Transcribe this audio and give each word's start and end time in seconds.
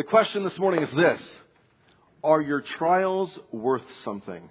The 0.00 0.04
question 0.04 0.44
this 0.44 0.58
morning 0.58 0.82
is 0.82 0.90
this 0.94 1.38
Are 2.24 2.40
your 2.40 2.62
trials 2.62 3.38
worth 3.52 3.84
something? 4.02 4.48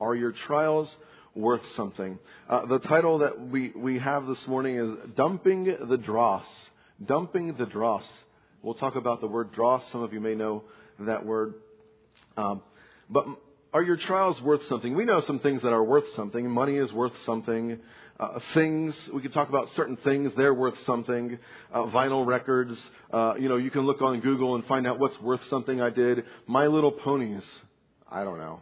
Are 0.00 0.12
your 0.12 0.32
trials 0.32 0.92
worth 1.36 1.64
something? 1.76 2.18
Uh, 2.50 2.66
the 2.66 2.80
title 2.80 3.18
that 3.18 3.40
we, 3.40 3.70
we 3.76 4.00
have 4.00 4.26
this 4.26 4.44
morning 4.48 4.74
is 4.74 5.14
Dumping 5.14 5.72
the 5.88 5.96
Dross. 5.96 6.44
Dumping 7.04 7.54
the 7.54 7.66
dross. 7.66 8.04
We'll 8.60 8.74
talk 8.74 8.96
about 8.96 9.20
the 9.20 9.28
word 9.28 9.52
dross. 9.52 9.84
Some 9.92 10.02
of 10.02 10.12
you 10.12 10.18
may 10.18 10.34
know 10.34 10.64
that 10.98 11.24
word. 11.24 11.54
Um, 12.36 12.60
but 13.08 13.24
are 13.72 13.84
your 13.84 13.96
trials 13.96 14.42
worth 14.42 14.64
something? 14.64 14.96
We 14.96 15.04
know 15.04 15.20
some 15.20 15.38
things 15.38 15.62
that 15.62 15.72
are 15.72 15.84
worth 15.84 16.08
something. 16.16 16.50
Money 16.50 16.74
is 16.74 16.92
worth 16.92 17.12
something. 17.24 17.78
Uh, 18.18 18.38
things, 18.54 18.98
we 19.12 19.20
could 19.20 19.32
talk 19.34 19.50
about 19.50 19.68
certain 19.76 19.96
things, 19.98 20.32
they're 20.36 20.54
worth 20.54 20.78
something. 20.86 21.38
Uh, 21.70 21.82
vinyl 21.86 22.26
records, 22.26 22.82
uh, 23.12 23.34
you 23.38 23.48
know, 23.48 23.56
you 23.56 23.70
can 23.70 23.82
look 23.82 24.00
on 24.00 24.20
Google 24.20 24.54
and 24.54 24.64
find 24.64 24.86
out 24.86 24.98
what's 24.98 25.20
worth 25.20 25.44
something 25.48 25.82
I 25.82 25.90
did. 25.90 26.24
My 26.46 26.66
Little 26.66 26.92
Ponies, 26.92 27.44
I 28.10 28.24
don't 28.24 28.38
know. 28.38 28.60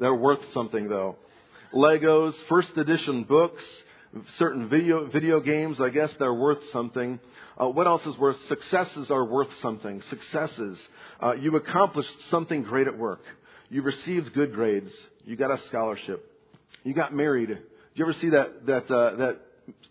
They're 0.00 0.14
worth 0.14 0.40
something 0.52 0.88
though. 0.88 1.16
Legos, 1.72 2.34
first 2.48 2.76
edition 2.76 3.22
books, 3.22 3.62
certain 4.38 4.68
video, 4.68 5.06
video 5.06 5.38
games, 5.38 5.80
I 5.80 5.90
guess 5.90 6.12
they're 6.14 6.34
worth 6.34 6.64
something. 6.70 7.20
Uh, 7.60 7.68
what 7.68 7.86
else 7.86 8.04
is 8.06 8.18
worth? 8.18 8.40
Successes 8.48 9.10
are 9.10 9.24
worth 9.24 9.48
something. 9.60 10.02
Successes. 10.02 10.84
Uh, 11.22 11.34
you 11.34 11.54
accomplished 11.54 12.10
something 12.28 12.62
great 12.64 12.88
at 12.88 12.98
work. 12.98 13.22
You 13.68 13.82
received 13.82 14.34
good 14.34 14.52
grades. 14.52 14.92
You 15.24 15.36
got 15.36 15.52
a 15.52 15.58
scholarship. 15.68 16.24
You 16.82 16.92
got 16.92 17.14
married. 17.14 17.58
You 17.96 18.04
ever 18.04 18.12
see 18.12 18.28
that 18.28 18.66
that 18.66 18.90
uh, 18.90 19.16
that 19.16 19.40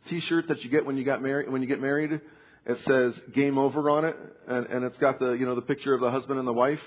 T-shirt 0.10 0.48
that 0.50 0.64
you 0.64 0.70
get 0.70 0.86
when 0.86 0.96
you 0.96 1.04
got 1.04 1.24
married? 1.24 1.50
When 1.50 1.64
you 1.64 1.68
get 1.68 1.82
married, 1.82 2.22
it 2.68 2.78
says 2.82 3.20
"Game 3.34 3.58
Over" 3.58 3.90
on 3.90 4.06
it, 4.06 4.16
and, 4.48 4.68
and 4.68 4.86
it's 4.86 4.98
got 5.00 5.18
the 5.18 5.32
you 5.32 5.48
know 5.48 5.56
the 5.56 5.64
picture 5.64 5.92
of 5.92 6.02
the 6.02 6.12
husband 6.12 6.38
and 6.38 6.48
the 6.48 6.54
wife. 6.54 6.80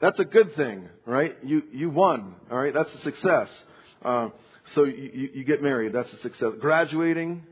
That's 0.00 0.18
a 0.18 0.24
good 0.26 0.54
thing, 0.54 0.86
right? 1.06 1.34
You 1.42 1.62
you 1.72 1.88
won. 1.88 2.34
All 2.50 2.58
right, 2.58 2.74
that's 2.74 2.92
a 2.92 2.98
success. 2.98 3.64
Uh, 4.04 4.28
so 4.74 4.84
you, 4.84 5.30
you 5.32 5.44
get 5.44 5.62
married. 5.62 5.94
That's 5.94 6.12
a 6.12 6.18
success. 6.18 6.52
Graduating, 6.60 7.42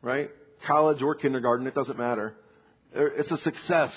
right? 0.00 0.30
College 0.66 1.02
or 1.02 1.14
kindergarten, 1.16 1.66
it 1.66 1.74
doesn't 1.74 1.98
matter. 1.98 2.34
It's 2.94 3.30
a 3.30 3.38
success, 3.38 3.92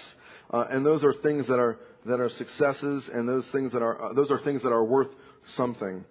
uh, 0.52 0.66
and 0.70 0.86
those 0.86 1.06
are 1.06 1.14
things 1.14 1.48
that 1.48 1.58
are 1.58 1.80
that 2.06 2.20
are 2.20 2.30
successes, 2.32 3.10
and 3.14 3.30
those 3.30 3.48
things 3.54 3.72
that 3.72 3.82
are 3.82 4.10
uh, 4.10 4.14
those 4.14 4.30
are 4.30 4.40
things 4.40 4.62
that 4.64 4.74
are 4.74 4.84
worth 4.84 5.12
something. 5.56 6.04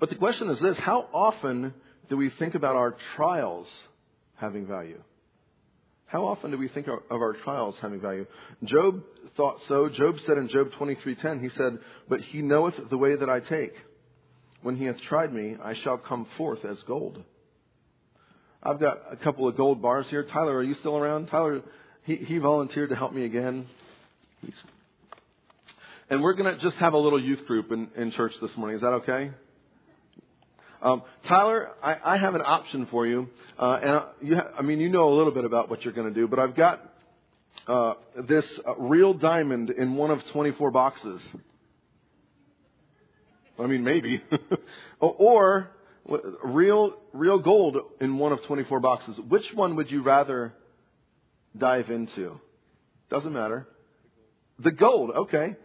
But 0.00 0.10
the 0.10 0.16
question 0.16 0.50
is 0.50 0.60
this: 0.60 0.78
How 0.78 1.08
often 1.12 1.74
do 2.08 2.16
we 2.16 2.30
think 2.30 2.54
about 2.54 2.76
our 2.76 2.96
trials 3.16 3.68
having 4.36 4.66
value? 4.66 5.02
How 6.06 6.24
often 6.24 6.50
do 6.50 6.56
we 6.56 6.68
think 6.68 6.86
of 6.88 7.02
our 7.10 7.34
trials 7.34 7.76
having 7.82 8.00
value? 8.00 8.26
Job 8.64 9.02
thought 9.36 9.60
so. 9.68 9.88
Job 9.90 10.16
said 10.26 10.38
in 10.38 10.48
Job 10.48 10.70
23:10, 10.78 11.40
he 11.40 11.50
said, 11.50 11.78
"But 12.08 12.20
he 12.20 12.40
knoweth 12.40 12.88
the 12.88 12.96
way 12.96 13.16
that 13.16 13.28
I 13.28 13.40
take. 13.40 13.74
When 14.62 14.76
he 14.76 14.86
hath 14.86 15.00
tried 15.02 15.32
me, 15.32 15.56
I 15.62 15.74
shall 15.74 15.98
come 15.98 16.26
forth 16.36 16.64
as 16.64 16.82
gold." 16.82 17.22
I've 18.62 18.80
got 18.80 18.98
a 19.10 19.16
couple 19.16 19.46
of 19.46 19.56
gold 19.56 19.80
bars 19.80 20.06
here. 20.08 20.24
Tyler, 20.24 20.56
are 20.56 20.62
you 20.62 20.74
still 20.74 20.96
around? 20.96 21.26
Tyler, 21.26 21.62
he, 22.02 22.16
he 22.16 22.38
volunteered 22.38 22.88
to 22.88 22.96
help 22.96 23.12
me 23.12 23.24
again. 23.24 23.66
And 26.10 26.22
we're 26.22 26.32
going 26.32 26.52
to 26.52 26.60
just 26.60 26.76
have 26.78 26.92
a 26.92 26.98
little 26.98 27.22
youth 27.22 27.46
group 27.46 27.70
in, 27.70 27.88
in 27.96 28.10
church 28.10 28.32
this 28.40 28.50
morning. 28.56 28.76
Is 28.76 28.82
that 28.82 28.94
okay? 28.94 29.30
Um, 30.80 31.02
Tyler, 31.26 31.70
I, 31.82 31.96
I 32.04 32.16
have 32.18 32.34
an 32.34 32.42
option 32.44 32.86
for 32.86 33.06
you. 33.06 33.28
Uh, 33.58 33.78
and 34.20 34.28
you 34.28 34.36
ha- 34.36 34.50
I 34.58 34.62
mean, 34.62 34.80
you 34.80 34.88
know 34.88 35.08
a 35.08 35.14
little 35.14 35.32
bit 35.32 35.44
about 35.44 35.68
what 35.68 35.84
you're 35.84 35.94
going 35.94 36.08
to 36.08 36.14
do, 36.14 36.28
but 36.28 36.38
I've 36.38 36.54
got 36.54 36.80
uh, 37.66 37.94
this 38.28 38.46
uh, 38.66 38.76
real 38.76 39.14
diamond 39.14 39.70
in 39.70 39.96
one 39.96 40.10
of 40.10 40.20
24 40.32 40.70
boxes. 40.70 41.26
I 43.58 43.66
mean, 43.66 43.82
maybe. 43.82 44.22
or 45.00 45.70
real, 46.44 46.96
real 47.12 47.38
gold 47.38 47.76
in 48.00 48.16
one 48.18 48.32
of 48.32 48.42
24 48.44 48.80
boxes. 48.80 49.18
Which 49.28 49.44
one 49.54 49.76
would 49.76 49.90
you 49.90 50.02
rather 50.02 50.54
dive 51.56 51.90
into? 51.90 52.40
Doesn't 53.10 53.32
matter. 53.32 53.66
The 54.60 54.70
gold, 54.70 55.10
okay. 55.10 55.56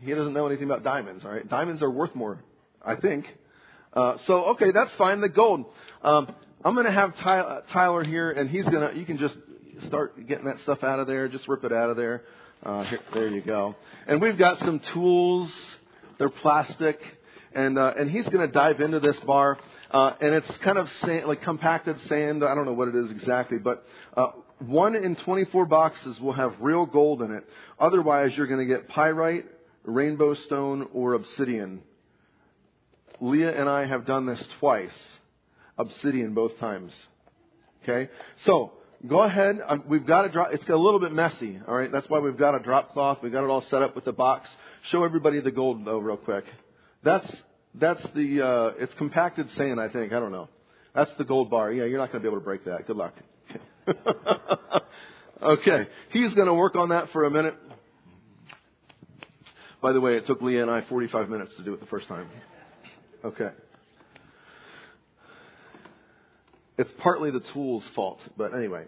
He 0.00 0.14
doesn't 0.14 0.32
know 0.32 0.46
anything 0.46 0.66
about 0.66 0.84
diamonds, 0.84 1.24
all 1.24 1.30
right? 1.30 1.48
Diamonds 1.48 1.82
are 1.82 1.90
worth 1.90 2.14
more, 2.14 2.38
I 2.84 2.96
think. 2.96 3.26
Uh, 3.92 4.18
so, 4.26 4.44
okay, 4.50 4.70
that's 4.72 4.92
fine. 4.94 5.20
The 5.20 5.28
gold. 5.28 5.66
Um, 6.02 6.34
I'm 6.64 6.74
going 6.74 6.86
to 6.86 6.92
have 6.92 7.16
Ty- 7.16 7.60
Tyler 7.72 8.04
here, 8.04 8.30
and 8.30 8.48
he's 8.48 8.64
going 8.64 8.88
to, 8.88 8.98
you 8.98 9.04
can 9.04 9.18
just 9.18 9.36
start 9.86 10.26
getting 10.26 10.44
that 10.44 10.60
stuff 10.60 10.84
out 10.84 10.98
of 10.98 11.06
there. 11.06 11.28
Just 11.28 11.48
rip 11.48 11.64
it 11.64 11.72
out 11.72 11.90
of 11.90 11.96
there. 11.96 12.22
Uh, 12.62 12.84
here, 12.84 13.00
there 13.14 13.28
you 13.28 13.40
go. 13.40 13.74
And 14.06 14.20
we've 14.20 14.38
got 14.38 14.58
some 14.58 14.80
tools. 14.92 15.52
They're 16.18 16.28
plastic 16.28 17.00
and 17.52 17.78
uh, 17.78 17.94
and 17.96 18.10
he's 18.10 18.26
going 18.28 18.46
to 18.46 18.52
dive 18.52 18.80
into 18.80 19.00
this 19.00 19.18
bar, 19.20 19.58
uh, 19.90 20.14
and 20.20 20.34
it's 20.34 20.56
kind 20.58 20.78
of 20.78 20.90
sand, 21.00 21.26
like 21.26 21.42
compacted 21.42 22.00
sand. 22.02 22.44
I 22.44 22.54
don't 22.54 22.64
know 22.64 22.72
what 22.72 22.88
it 22.88 22.94
is 22.94 23.10
exactly, 23.10 23.58
but 23.58 23.84
uh, 24.16 24.28
one 24.60 24.94
in 24.94 25.16
24 25.16 25.66
boxes 25.66 26.20
will 26.20 26.32
have 26.32 26.54
real 26.60 26.86
gold 26.86 27.22
in 27.22 27.32
it. 27.32 27.44
Otherwise, 27.78 28.36
you're 28.36 28.46
going 28.46 28.60
to 28.60 28.72
get 28.72 28.88
pyrite, 28.88 29.46
rainbow 29.84 30.34
stone, 30.34 30.88
or 30.92 31.14
obsidian. 31.14 31.82
Leah 33.20 33.58
and 33.58 33.68
I 33.68 33.86
have 33.86 34.06
done 34.06 34.26
this 34.26 34.42
twice, 34.58 35.18
obsidian 35.78 36.34
both 36.34 36.58
times. 36.58 36.94
Okay, 37.82 38.10
so 38.44 38.72
go 39.06 39.22
ahead. 39.22 39.58
Um, 39.66 39.84
we've 39.86 40.06
got 40.06 40.24
a 40.24 40.28
drop. 40.28 40.48
It's 40.52 40.68
a 40.68 40.76
little 40.76 41.00
bit 41.00 41.12
messy. 41.12 41.58
All 41.66 41.74
right, 41.74 41.90
that's 41.90 42.08
why 42.08 42.18
we've 42.18 42.36
got 42.36 42.54
a 42.54 42.60
drop 42.60 42.92
cloth. 42.92 43.18
We've 43.22 43.32
got 43.32 43.44
it 43.44 43.50
all 43.50 43.62
set 43.62 43.82
up 43.82 43.94
with 43.94 44.04
the 44.04 44.12
box. 44.12 44.48
Show 44.90 45.04
everybody 45.04 45.40
the 45.40 45.50
gold 45.50 45.84
though, 45.84 45.98
real 45.98 46.16
quick. 46.16 46.44
That's 47.02 47.30
that's 47.74 48.02
the 48.14 48.46
uh, 48.46 48.72
it's 48.78 48.94
compacted 48.94 49.50
sand, 49.50 49.80
I 49.80 49.88
think. 49.88 50.12
I 50.12 50.20
don't 50.20 50.32
know. 50.32 50.48
That's 50.94 51.10
the 51.18 51.24
gold 51.24 51.50
bar. 51.50 51.72
Yeah, 51.72 51.84
you're 51.84 51.98
not 51.98 52.12
going 52.12 52.22
to 52.22 52.28
be 52.28 52.28
able 52.28 52.40
to 52.40 52.44
break 52.44 52.64
that. 52.64 52.86
Good 52.86 52.96
luck. 52.96 53.14
okay, 55.42 55.88
he's 56.10 56.34
going 56.34 56.48
to 56.48 56.54
work 56.54 56.74
on 56.74 56.88
that 56.88 57.10
for 57.10 57.24
a 57.24 57.30
minute. 57.30 57.54
By 59.80 59.92
the 59.92 60.00
way, 60.00 60.16
it 60.16 60.26
took 60.26 60.42
Leah 60.42 60.62
and 60.62 60.70
I 60.70 60.82
45 60.82 61.28
minutes 61.30 61.54
to 61.56 61.62
do 61.62 61.72
it 61.72 61.80
the 61.80 61.86
first 61.86 62.06
time. 62.08 62.28
Okay. 63.24 63.50
It's 66.78 66.90
partly 66.98 67.30
the 67.30 67.40
tool's 67.52 67.84
fault, 67.94 68.20
but 68.38 68.54
anyway. 68.54 68.84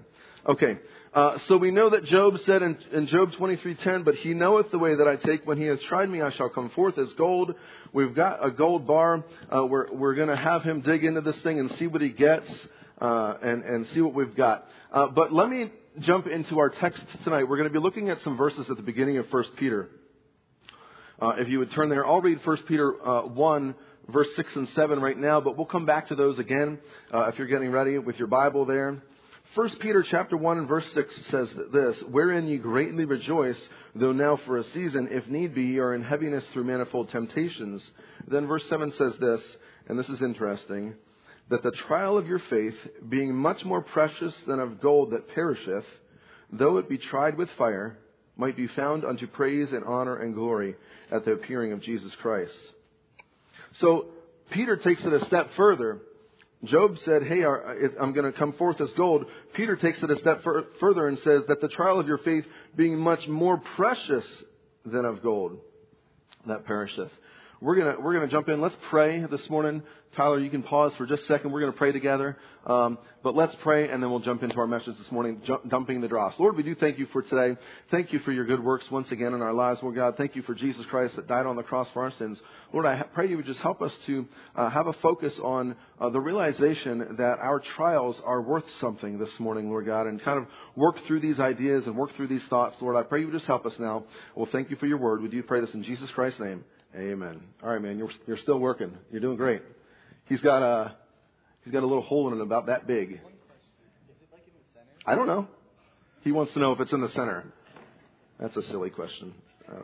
Okay, 0.49 0.79
uh, 1.13 1.39
so 1.47 1.59
we 1.59 1.71
know 1.71 1.91
that 1.91 2.05
Job 2.05 2.39
said 2.47 2.63
in, 2.63 2.79
in 2.91 3.07
Job 3.07 3.33
23:10, 3.33 4.03
"But 4.03 4.15
he 4.15 4.33
knoweth 4.33 4.71
the 4.71 4.79
way 4.79 4.95
that 4.95 5.07
I 5.07 5.17
take. 5.17 5.47
When 5.47 5.59
he 5.59 5.67
has 5.67 5.79
tried 5.83 6.09
me, 6.09 6.23
I 6.23 6.31
shall 6.31 6.49
come 6.49 6.71
forth 6.71 6.97
as 6.97 7.13
gold." 7.13 7.55
We've 7.93 8.15
got 8.15 8.45
a 8.45 8.51
gold 8.51 8.87
bar. 8.87 9.23
Uh, 9.55 9.67
we're 9.67 9.93
we're 9.93 10.15
going 10.15 10.31
to 10.31 10.37
have 10.37 10.63
him 10.63 10.81
dig 10.81 11.05
into 11.05 11.21
this 11.21 11.39
thing 11.43 11.61
and 11.61 11.71
see 11.73 11.87
what 11.87 12.01
he 12.01 12.09
gets, 12.09 12.67
uh, 12.99 13.35
and 13.43 13.63
and 13.63 13.87
see 13.89 14.01
what 14.01 14.15
we've 14.15 14.35
got. 14.35 14.67
Uh, 14.91 15.09
but 15.09 15.33
let 15.33 15.51
me 15.51 15.71
jump 16.01 16.27
into 16.27 16.59
our 16.59 16.71
text 16.71 17.03
tonight. 17.25 17.45
We're 17.45 17.59
going 17.59 17.69
to 17.69 17.73
be 17.73 17.79
looking 17.79 18.09
at 18.09 18.23
some 18.23 18.39
verses 18.39 18.71
at 18.71 18.79
the 18.79 18.83
beginning 18.83 19.19
of 19.19 19.31
1 19.31 19.45
Peter. 19.59 19.91
Uh, 21.21 21.35
if 21.39 21.49
you 21.49 21.59
would 21.59 21.71
turn 21.71 21.91
there, 21.91 22.07
I'll 22.07 22.23
read 22.23 22.41
1 22.45 22.57
Peter 22.67 23.07
uh, 23.07 23.27
1 23.27 23.75
verse 24.09 24.29
6 24.37 24.57
and 24.57 24.69
7 24.71 25.01
right 25.01 25.19
now, 25.19 25.41
but 25.41 25.57
we'll 25.57 25.67
come 25.67 25.87
back 25.87 26.09
to 26.09 26.15
those 26.15 26.39
again 26.39 26.79
uh, 27.13 27.25
if 27.25 27.39
you're 27.39 27.47
getting 27.47 27.71
ready 27.71 27.99
with 27.99 28.19
your 28.19 28.29
Bible 28.29 28.65
there. 28.65 29.03
1 29.55 29.69
Peter 29.81 30.03
chapter 30.03 30.35
1 30.35 30.59
and 30.59 30.69
verse 30.69 30.91
6 30.95 31.15
says 31.31 31.49
this, 31.73 32.03
Wherein 32.11 32.49
ye 32.49 32.57
greatly 32.57 33.05
rejoice, 33.05 33.61
though 33.95 34.13
now 34.13 34.39
for 34.47 34.57
a 34.57 34.65
season, 34.71 35.09
if 35.11 35.29
need 35.29 35.55
be, 35.55 35.63
ye 35.63 35.79
are 35.79 35.95
in 35.95 36.03
heaviness 36.03 36.45
through 36.53 36.65
manifold 36.65 37.11
temptations. 37.11 37.87
Then 38.27 38.47
verse 38.47 38.67
7 38.71 38.93
says 38.93 39.13
this, 39.21 39.43
and 39.89 39.99
this 39.99 40.09
is 40.09 40.23
interesting, 40.23 40.95
that 41.51 41.63
the 41.63 41.73
trial 41.87 42.17
of 42.17 42.27
your 42.27 42.39
faith, 42.49 42.77
being 43.11 43.35
much 43.35 43.63
more 43.65 43.83
precious 43.83 44.35
than 44.47 44.59
of 44.59 44.81
gold 44.81 45.11
that 45.11 45.29
perisheth, 45.35 45.85
though 46.51 46.79
it 46.79 46.89
be 46.89 46.97
tried 46.97 47.37
with 47.37 47.51
fire, 47.59 47.99
might 48.39 48.57
be 48.57 48.69
found 48.69 49.05
unto 49.05 49.27
praise 49.27 49.71
and 49.73 49.85
honor 49.85 50.17
and 50.17 50.35
glory 50.35 50.77
at 51.11 51.27
the 51.27 51.33
appearing 51.33 51.73
of 51.73 51.83
Jesus 51.83 52.15
Christ. 52.23 52.55
So 53.75 54.07
Peter 54.51 54.77
takes 54.77 55.03
it 55.05 55.13
a 55.13 55.25
step 55.25 55.51
further 55.57 56.01
Job 56.65 56.97
said, 57.01 57.25
Hey, 57.25 57.45
I'm 57.45 58.13
going 58.13 58.31
to 58.31 58.39
come 58.39 58.53
forth 58.53 58.81
as 58.81 58.93
gold. 58.93 59.27
Peter 59.55 59.75
takes 59.75 60.03
it 60.03 60.11
a 60.11 60.17
step 60.17 60.45
further 60.79 61.09
and 61.09 61.19
says 61.21 61.43
that 61.49 61.61
the 61.61 61.69
trial 61.69 61.99
of 61.99 62.07
your 62.07 62.19
faith 62.19 62.47
being 62.77 62.99
much 62.99 63.27
more 63.27 63.59
precious 63.59 64.25
than 64.85 65.05
of 65.05 65.23
gold 65.23 65.59
that 66.47 66.65
perisheth. 66.65 67.11
We're 67.61 67.77
going 67.77 67.97
to, 67.97 68.01
we're 68.01 68.15
going 68.15 68.29
to 68.29 68.33
jump 68.33 68.49
in. 68.49 68.61
Let's 68.61 68.77
pray 68.91 69.25
this 69.29 69.49
morning. 69.51 69.83
Tyler, 70.17 70.39
you 70.39 70.51
can 70.51 70.63
pause 70.63 70.93
for 70.97 71.07
just 71.07 71.23
a 71.23 71.27
second. 71.27 71.53
We're 71.53 71.61
going 71.61 71.73
to 71.73 71.79
pray 71.79 71.91
together. 71.91 72.37
Um, 72.67 72.99
but 73.23 73.35
let's 73.35 73.55
pray, 73.57 73.89
and 73.89 74.03
then 74.03 74.11
we'll 74.11 74.21
jump 74.21 74.43
into 74.43 74.57
our 74.59 74.67
message 74.67 74.97
this 74.99 75.11
morning, 75.11 75.41
jump, 75.45 75.69
dumping 75.69 76.01
the 76.01 76.09
dross. 76.09 76.39
Lord, 76.39 76.57
we 76.57 76.63
do 76.63 76.75
thank 76.75 76.99
you 76.99 77.07
for 77.07 77.23
today. 77.23 77.59
Thank 77.91 78.13
you 78.13 78.19
for 78.21 78.31
your 78.31 78.45
good 78.45 78.63
works 78.63 78.91
once 78.91 79.11
again 79.11 79.33
in 79.33 79.41
our 79.41 79.53
lives, 79.53 79.83
Lord 79.83 79.97
God. 79.97 80.17
Thank 80.17 80.37
you 80.37 80.43
for 80.43 80.55
Jesus 80.55 80.85
Christ 80.87 81.17
that 81.17 81.27
died 81.27 81.47
on 81.47 81.57
the 81.57 81.63
cross 81.63 81.89
for 81.91 82.03
our 82.03 82.11
sins. 82.13 82.41
Lord, 82.73 82.85
I 82.87 83.03
pray 83.15 83.29
you 83.29 83.37
would 83.37 83.47
just 83.47 83.61
help 83.61 83.81
us 83.81 83.97
to 84.07 84.29
uh, 84.55 84.69
have 84.71 84.87
a 84.87 84.93
focus 84.95 85.39
on 85.43 85.77
uh, 86.01 86.11
the 86.11 86.21
realization 86.21 87.17
that 87.19 87.39
our 87.41 87.59
trials 87.59 88.21
are 88.25 88.43
worth 88.43 88.71
something 88.81 89.19
this 89.19 89.41
morning, 89.41 89.71
Lord 89.71 89.87
God, 89.87 90.07
and 90.07 90.23
kind 90.23 90.39
of 90.39 90.47
work 90.77 90.99
through 91.07 91.21
these 91.21 91.41
ideas 91.41 91.87
and 91.87 91.97
work 91.97 92.15
through 92.15 92.29
these 92.29 92.45
thoughts. 92.45 92.77
Lord, 92.81 92.97
I 92.97 93.03
pray 93.03 93.21
you 93.21 93.27
would 93.27 93.35
just 93.35 93.47
help 93.47 93.67
us 93.67 93.79
now. 93.79 94.05
Well, 94.37 94.49
thank 94.53 94.71
you 94.71 94.77
for 94.77 94.87
your 94.87 94.99
word. 94.99 95.23
We 95.23 95.29
do 95.29 95.43
pray 95.43 95.61
this 95.61 95.75
in 95.75 95.83
Jesus 95.83 96.11
Christ's 96.11 96.41
name. 96.41 96.65
Amen. 96.95 97.41
All 97.63 97.71
right, 97.71 97.81
man, 97.81 97.97
you're, 97.99 98.11
you're 98.27 98.37
still 98.37 98.59
working. 98.59 98.93
You're 99.11 99.23
doing 99.23 99.37
great. 99.37 99.63
He's 100.27 100.41
got 100.41 100.63
a 100.63 100.97
he's 101.65 101.73
got 101.73 101.83
a 101.83 101.87
little 101.87 102.03
hole 102.03 102.33
in 102.33 102.39
it 102.39 102.43
about 102.43 102.67
that 102.67 102.87
big. 102.87 103.21
I 105.05 105.15
don't 105.15 105.27
know. 105.27 105.49
He 106.23 106.31
wants 106.33 106.53
to 106.53 106.61
know 106.61 106.73
if 106.73 106.81
it's 106.81 106.93
in 106.93 107.01
the 107.01 107.09
center. 107.09 107.45
That's 108.39 108.57
a 108.57 108.63
silly 108.63 108.91
question. 108.91 109.35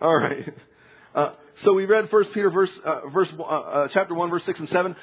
All 0.00 0.16
right. 0.18 0.52
Uh, 1.14 1.32
so 1.62 1.74
we 1.74 1.84
read 1.84 2.08
First 2.10 2.32
Peter 2.32 2.50
verse 2.50 2.70
uh, 2.84 3.08
verse 3.10 3.28
uh, 3.38 3.42
uh, 3.42 3.88
chapter 3.92 4.14
one 4.14 4.30
verse 4.30 4.44
six 4.44 4.58
and 4.58 4.68
seven. 4.68 4.96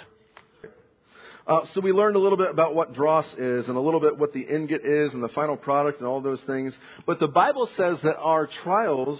Uh, 1.47 1.65
so 1.73 1.81
we 1.81 1.91
learned 1.91 2.15
a 2.15 2.19
little 2.19 2.37
bit 2.37 2.51
about 2.51 2.75
what 2.75 2.93
dross 2.93 3.25
is 3.33 3.67
and 3.67 3.75
a 3.75 3.79
little 3.79 3.99
bit 3.99 4.17
what 4.17 4.31
the 4.31 4.41
ingot 4.41 4.85
is 4.85 5.13
and 5.13 5.23
the 5.23 5.29
final 5.29 5.57
product 5.57 5.99
and 5.99 6.07
all 6.07 6.21
those 6.21 6.41
things. 6.43 6.77
But 7.07 7.19
the 7.19 7.27
Bible 7.27 7.67
says 7.75 7.99
that 8.03 8.17
our 8.17 8.47
trials 8.63 9.19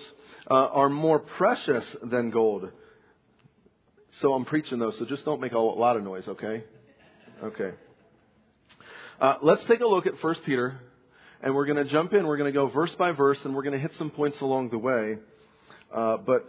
uh, 0.50 0.53
are 0.53 0.89
more 0.89 1.19
precious 1.19 1.83
than 2.03 2.29
gold. 2.29 2.69
So 4.21 4.33
I'm 4.33 4.45
preaching 4.45 4.77
those, 4.77 4.95
so 5.00 5.06
just 5.06 5.25
don't 5.25 5.41
make 5.41 5.53
a 5.53 5.57
lot 5.57 5.97
of 5.97 6.03
noise, 6.03 6.27
okay? 6.27 6.63
Okay. 7.44 7.71
Uh, 9.19 9.38
let's 9.41 9.63
take 9.63 9.79
a 9.79 9.88
look 9.88 10.06
at 10.06 10.13
1 10.23 10.35
Peter, 10.45 10.79
and 11.41 11.56
we're 11.56 11.65
going 11.65 11.83
to 11.83 11.91
jump 11.91 12.13
in. 12.13 12.27
We're 12.27 12.38
going 12.38 12.53
to 12.53 12.57
go 12.57 12.68
verse 12.68 12.94
by 13.00 13.13
verse, 13.13 13.39
and 13.44 13.56
we're 13.56 13.63
going 13.63 13.73
to 13.73 13.79
hit 13.79 13.95
some 13.95 14.12
points 14.12 14.39
along 14.39 14.69
the 14.69 14.77
way. 14.77 15.18
Uh, 15.91 16.18
but 16.18 16.45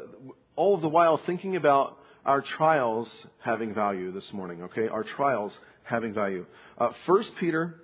all 0.54 0.74
of 0.74 0.82
the 0.82 0.88
while 0.88 1.18
thinking 1.24 1.56
about 1.56 1.96
our 2.26 2.42
trials 2.42 3.10
having 3.40 3.72
value 3.72 4.12
this 4.12 4.30
morning, 4.34 4.64
okay? 4.64 4.88
Our 4.88 5.04
trials 5.04 5.56
having 5.82 6.12
value. 6.12 6.44
Uh, 6.76 6.90
1 7.06 7.24
Peter 7.40 7.76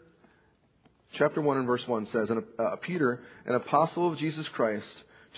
chapter 1.14 1.40
1 1.40 1.56
and 1.56 1.66
verse 1.66 1.88
1 1.88 2.06
says, 2.12 2.28
and, 2.28 2.44
uh, 2.58 2.76
Peter, 2.82 3.20
an 3.46 3.54
apostle 3.54 4.12
of 4.12 4.18
Jesus 4.18 4.46
Christ, 4.50 4.84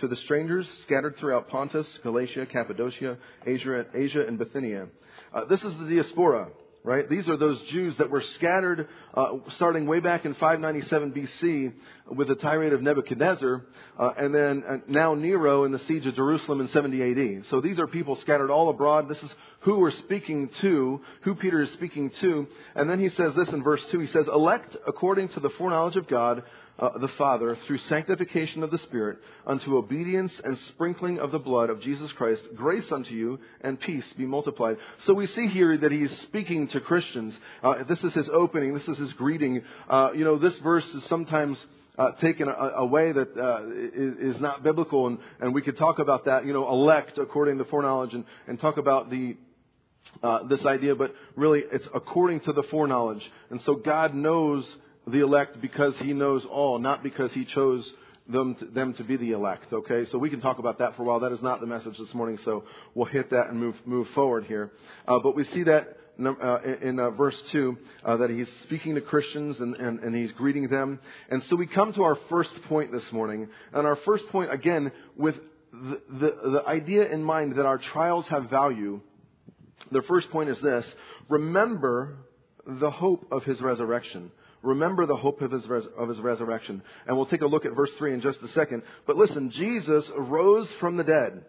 to 0.01 0.09
the 0.09 0.17
strangers 0.17 0.69
scattered 0.83 1.17
throughout 1.17 1.49
Pontus, 1.49 1.87
Galatia, 2.03 2.47
Cappadocia, 2.47 3.19
Asia, 3.47 3.87
Asia 3.95 4.27
and 4.27 4.39
Bithynia. 4.39 4.89
Uh, 5.33 5.45
this 5.45 5.63
is 5.63 5.77
the 5.79 5.85
diaspora, 5.85 6.49
right? 6.83 7.09
These 7.09 7.29
are 7.29 7.37
those 7.37 7.61
Jews 7.69 7.97
that 7.99 8.11
were 8.11 8.23
scattered 8.23 8.89
uh, 9.15 9.35
starting 9.51 9.87
way 9.87 10.01
back 10.01 10.25
in 10.25 10.35
597 10.35 11.13
BC 11.13 11.73
with 12.17 12.29
the 12.29 12.35
tirade 12.35 12.73
of 12.73 12.83
Nebuchadnezzar, 12.83 13.63
uh, 13.99 14.13
and 14.17 14.35
then 14.35 14.65
uh, 14.67 14.77
now 14.89 15.15
Nero 15.15 15.65
in 15.65 15.73
the 15.73 15.79
siege 15.81 16.07
of 16.07 16.15
Jerusalem 16.15 16.61
in 16.61 16.69
70 16.69 17.39
AD. 17.39 17.47
So 17.47 17.61
these 17.61 17.79
are 17.79 17.87
people 17.87 18.17
scattered 18.17 18.51
all 18.51 18.71
abroad. 18.71 19.09
This 19.09 19.23
is 19.23 19.33
who 19.61 19.79
we're 19.79 19.91
speaking 19.91 20.49
to, 20.63 21.01
who 21.23 21.35
Peter 21.35 21.61
is 21.63 21.71
speaking 21.73 22.11
to. 22.21 22.47
And 22.75 22.89
then 22.89 22.99
he 22.99 23.11
says 23.11 23.35
this 23.35 23.49
in 23.49 23.63
verse 23.63 23.85
2. 23.91 24.01
He 24.01 24.07
says, 24.07 24.27
Elect 24.27 24.77
according 24.87 25.29
to 25.31 25.41
the 25.41 25.51
foreknowledge 25.51 25.97
of 25.97 26.09
God, 26.09 26.43
uh, 26.81 26.99
the 26.99 27.09
Father 27.09 27.57
through 27.67 27.79
sanctification 27.79 28.63
of 28.63 28.71
the 28.71 28.79
Spirit 28.79 29.19
unto 29.47 29.77
obedience 29.77 30.41
and 30.43 30.59
sprinkling 30.59 31.19
of 31.19 31.31
the 31.31 31.39
blood 31.39 31.71
of 31.71 31.81
Jesus 31.81 32.11
Christ, 32.13 32.43
grace 32.57 32.91
unto 32.91 33.15
you 33.15 33.39
and 33.61 33.79
peace 33.79 34.11
be 34.15 34.27
multiplied. 34.27 34.79
So 35.01 35.13
we 35.13 35.27
see 35.27 35.47
here 35.47 35.77
that 35.77 35.93
he's 35.93 36.17
speaking 36.21 36.69
to 36.69 36.81
Christians. 36.81 37.37
Uh, 37.63 37.85
this 37.85 38.03
is 38.03 38.15
his 38.15 38.29
opening. 38.31 38.75
This 38.75 38.89
is 38.89 38.99
his 38.99 39.13
greeting. 39.13 39.63
Uh, 39.89 40.11
you 40.15 40.25
know, 40.25 40.39
this 40.39 40.59
verse 40.61 40.87
is 40.95 41.05
sometimes 41.05 41.59
uh, 41.99 42.13
taken 42.13 42.49
a, 42.49 42.53
a, 42.53 42.87
way 42.87 43.13
that 43.13 43.37
uh, 43.37 43.63
is, 43.69 44.37
is 44.37 44.41
not 44.41 44.63
biblical, 44.63 45.07
and, 45.07 45.19
and 45.41 45.55
we 45.55 45.61
could 45.61 45.77
talk 45.77 45.99
about 45.99 46.25
that. 46.25 46.47
You 46.47 46.55
know, 46.55 46.67
elect 46.67 47.19
according 47.19 47.59
to 47.59 47.65
foreknowledge, 47.67 48.15
and, 48.15 48.25
and 48.47 48.59
talk 48.59 48.79
about 48.79 49.11
the 49.11 49.37
uh, 50.23 50.47
this 50.49 50.65
idea, 50.65 50.95
but 50.95 51.15
really 51.37 51.63
it's 51.71 51.87
according 51.95 52.41
to 52.41 52.53
the 52.53 52.63
foreknowledge. 52.65 53.31
And 53.51 53.61
so 53.63 53.75
God 53.75 54.15
knows 54.15 54.77
the 55.11 55.21
elect 55.21 55.61
because 55.61 55.97
he 55.99 56.13
knows 56.13 56.45
all, 56.45 56.79
not 56.79 57.03
because 57.03 57.33
he 57.33 57.45
chose 57.45 57.91
them 58.29 58.55
to, 58.57 58.65
them 58.67 58.95
to 58.95 59.05
be 59.05 59.17
the 59.17 59.33
elect. 59.33 59.73
Okay, 59.73 60.07
so 60.11 60.19
we 60.19 60.31
can 60.31 60.41
talk 60.41 60.59
about 60.59 60.79
that 60.79 60.97
for 60.97 61.03
a 61.03 61.05
while. 61.05 61.21
That 61.21 61.33
is 61.33 61.43
not 61.43 61.61
the 61.61 61.67
message 61.67 61.97
this 61.99 62.15
morning, 62.15 62.39
so 62.45 62.65
we'll 62.95 63.07
hit 63.07 63.31
that 63.31 63.49
and 63.49 63.59
move 63.59 63.77
move 63.85 64.09
forward 64.15 64.45
here. 64.45 64.71
Uh, 65.07 65.19
but 65.19 65.35
we 65.35 65.45
see 65.45 65.65
that 65.65 65.97
uh, 66.21 66.59
in 66.83 67.01
uh, 67.01 67.11
verse 67.11 67.41
2 67.51 67.79
uh, 68.05 68.17
that 68.19 68.31
he's 68.31 68.49
speaking 68.63 68.95
to 68.95 69.01
Christians 69.01 69.59
and, 69.59 69.75
and, 69.77 70.01
and, 70.01 70.15
he's 70.15 70.33
greeting 70.33 70.69
them. 70.69 70.99
And 71.31 71.43
so 71.45 71.57
we 71.57 71.67
come 71.67 71.95
to 71.95 72.03
our 72.03 72.19
first 72.29 72.51
point 72.69 72.93
this 72.93 73.11
morning. 73.11 73.49
And 73.73 73.87
our 73.87 73.97
first 74.05 74.29
point, 74.29 74.53
again, 74.53 74.93
with 75.17 75.37
the, 75.73 76.01
the, 76.11 76.51
the 76.51 76.63
idea 76.67 77.09
in 77.09 77.23
mind 77.23 77.57
that 77.57 77.65
our 77.65 77.79
trials 77.79 78.27
have 78.29 78.51
value, 78.51 79.01
the 79.91 80.03
first 80.03 80.31
point 80.31 80.51
is 80.51 80.61
this 80.61 80.87
remember 81.29 82.17
the 82.67 82.91
hope 82.91 83.27
of 83.33 83.45
his 83.45 83.61
resurrection. 83.61 84.31
Remember 84.63 85.07
the 85.07 85.17
hope 85.17 85.41
of 85.41 85.51
his, 85.51 85.67
res- 85.67 85.87
of 85.97 86.09
his 86.09 86.19
resurrection. 86.19 86.83
And 87.07 87.17
we'll 87.17 87.27
take 87.27 87.43
a 87.43 87.47
look 87.47 87.65
at 87.65 87.75
verse 87.75 87.93
3 87.99 88.15
in 88.15 88.21
just 88.21 88.43
a 88.43 88.49
second. 88.49 88.83
But 89.07 89.17
listen, 89.17 89.51
Jesus 89.51 90.11
rose 90.17 90.71
from 90.81 90.97
the 90.97 91.05
dead. 91.05 91.45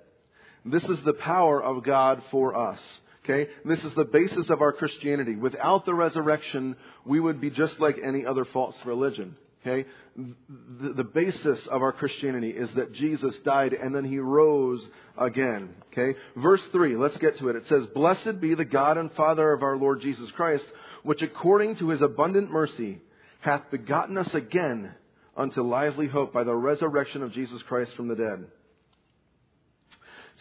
This 0.63 0.83
is 0.85 1.01
the 1.03 1.13
power 1.13 1.61
of 1.61 1.83
God 1.83 2.21
for 2.31 2.55
us. 2.55 2.79
Okay? 3.23 3.51
This 3.65 3.83
is 3.83 3.93
the 3.93 4.05
basis 4.05 4.49
of 4.49 4.61
our 4.61 4.71
Christianity. 4.71 5.35
Without 5.35 5.85
the 5.85 5.93
resurrection, 5.93 6.75
we 7.05 7.19
would 7.19 7.41
be 7.41 7.49
just 7.49 7.79
like 7.79 7.97
any 8.03 8.25
other 8.25 8.45
false 8.45 8.79
religion. 8.85 9.35
Okay? 9.61 9.87
The, 10.15 10.93
the, 10.93 11.03
basis 11.03 11.67
of 11.67 11.83
our 11.83 11.91
Christianity 11.91 12.49
is 12.49 12.71
that 12.73 12.93
Jesus 12.93 13.37
died 13.39 13.73
and 13.73 13.93
then 13.93 14.03
he 14.03 14.17
rose 14.17 14.83
again. 15.17 15.75
Okay? 15.91 16.17
Verse 16.35 16.63
3, 16.71 16.95
let's 16.95 17.17
get 17.17 17.37
to 17.37 17.49
it. 17.49 17.55
It 17.55 17.67
says, 17.67 17.85
Blessed 17.87 18.41
be 18.41 18.55
the 18.55 18.65
God 18.65 18.97
and 18.97 19.11
Father 19.13 19.53
of 19.53 19.61
our 19.61 19.77
Lord 19.77 20.01
Jesus 20.01 20.31
Christ, 20.31 20.65
which 21.03 21.21
according 21.21 21.77
to 21.77 21.89
his 21.89 22.01
abundant 22.01 22.51
mercy 22.51 22.99
hath 23.41 23.71
begotten 23.71 24.17
us 24.17 24.33
again 24.33 24.93
unto 25.35 25.61
lively 25.61 26.07
hope 26.07 26.33
by 26.33 26.43
the 26.43 26.55
resurrection 26.55 27.23
of 27.23 27.31
Jesus 27.31 27.61
Christ 27.63 27.95
from 27.95 28.07
the 28.07 28.15
dead. 28.15 28.45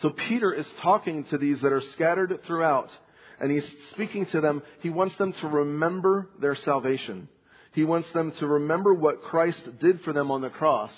So 0.02 0.10
Peter 0.10 0.52
is 0.52 0.66
talking 0.82 1.24
to 1.24 1.38
these 1.38 1.60
that 1.60 1.72
are 1.72 1.82
scattered 1.92 2.40
throughout, 2.46 2.90
and 3.38 3.50
he's 3.50 3.68
speaking 3.90 4.26
to 4.26 4.40
them. 4.40 4.62
He 4.80 4.90
wants 4.90 5.16
them 5.16 5.32
to 5.40 5.48
remember 5.48 6.28
their 6.40 6.56
salvation. 6.56 7.28
He 7.72 7.84
wants 7.84 8.10
them 8.12 8.32
to 8.40 8.46
remember 8.46 8.94
what 8.94 9.22
Christ 9.22 9.62
did 9.80 10.00
for 10.00 10.12
them 10.12 10.30
on 10.30 10.40
the 10.40 10.50
cross. 10.50 10.92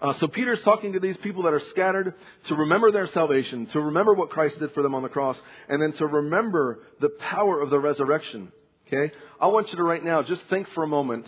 Uh, 0.00 0.14
so 0.18 0.28
Peter's 0.28 0.62
talking 0.62 0.94
to 0.94 1.00
these 1.00 1.16
people 1.18 1.42
that 1.42 1.52
are 1.52 1.62
scattered 1.70 2.14
to 2.48 2.54
remember 2.54 2.90
their 2.90 3.08
salvation, 3.08 3.66
to 3.66 3.80
remember 3.80 4.14
what 4.14 4.30
Christ 4.30 4.58
did 4.58 4.72
for 4.72 4.82
them 4.82 4.94
on 4.94 5.02
the 5.02 5.10
cross, 5.10 5.36
and 5.68 5.82
then 5.82 5.92
to 5.94 6.06
remember 6.06 6.80
the 7.00 7.10
power 7.10 7.60
of 7.60 7.68
the 7.68 7.78
resurrection. 7.78 8.50
Okay? 8.92 9.14
I 9.40 9.46
want 9.46 9.70
you 9.70 9.76
to 9.76 9.84
right 9.84 10.02
now 10.02 10.22
just 10.22 10.42
think 10.50 10.68
for 10.68 10.82
a 10.82 10.88
moment 10.88 11.26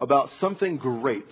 about 0.00 0.30
something 0.40 0.76
great, 0.76 1.28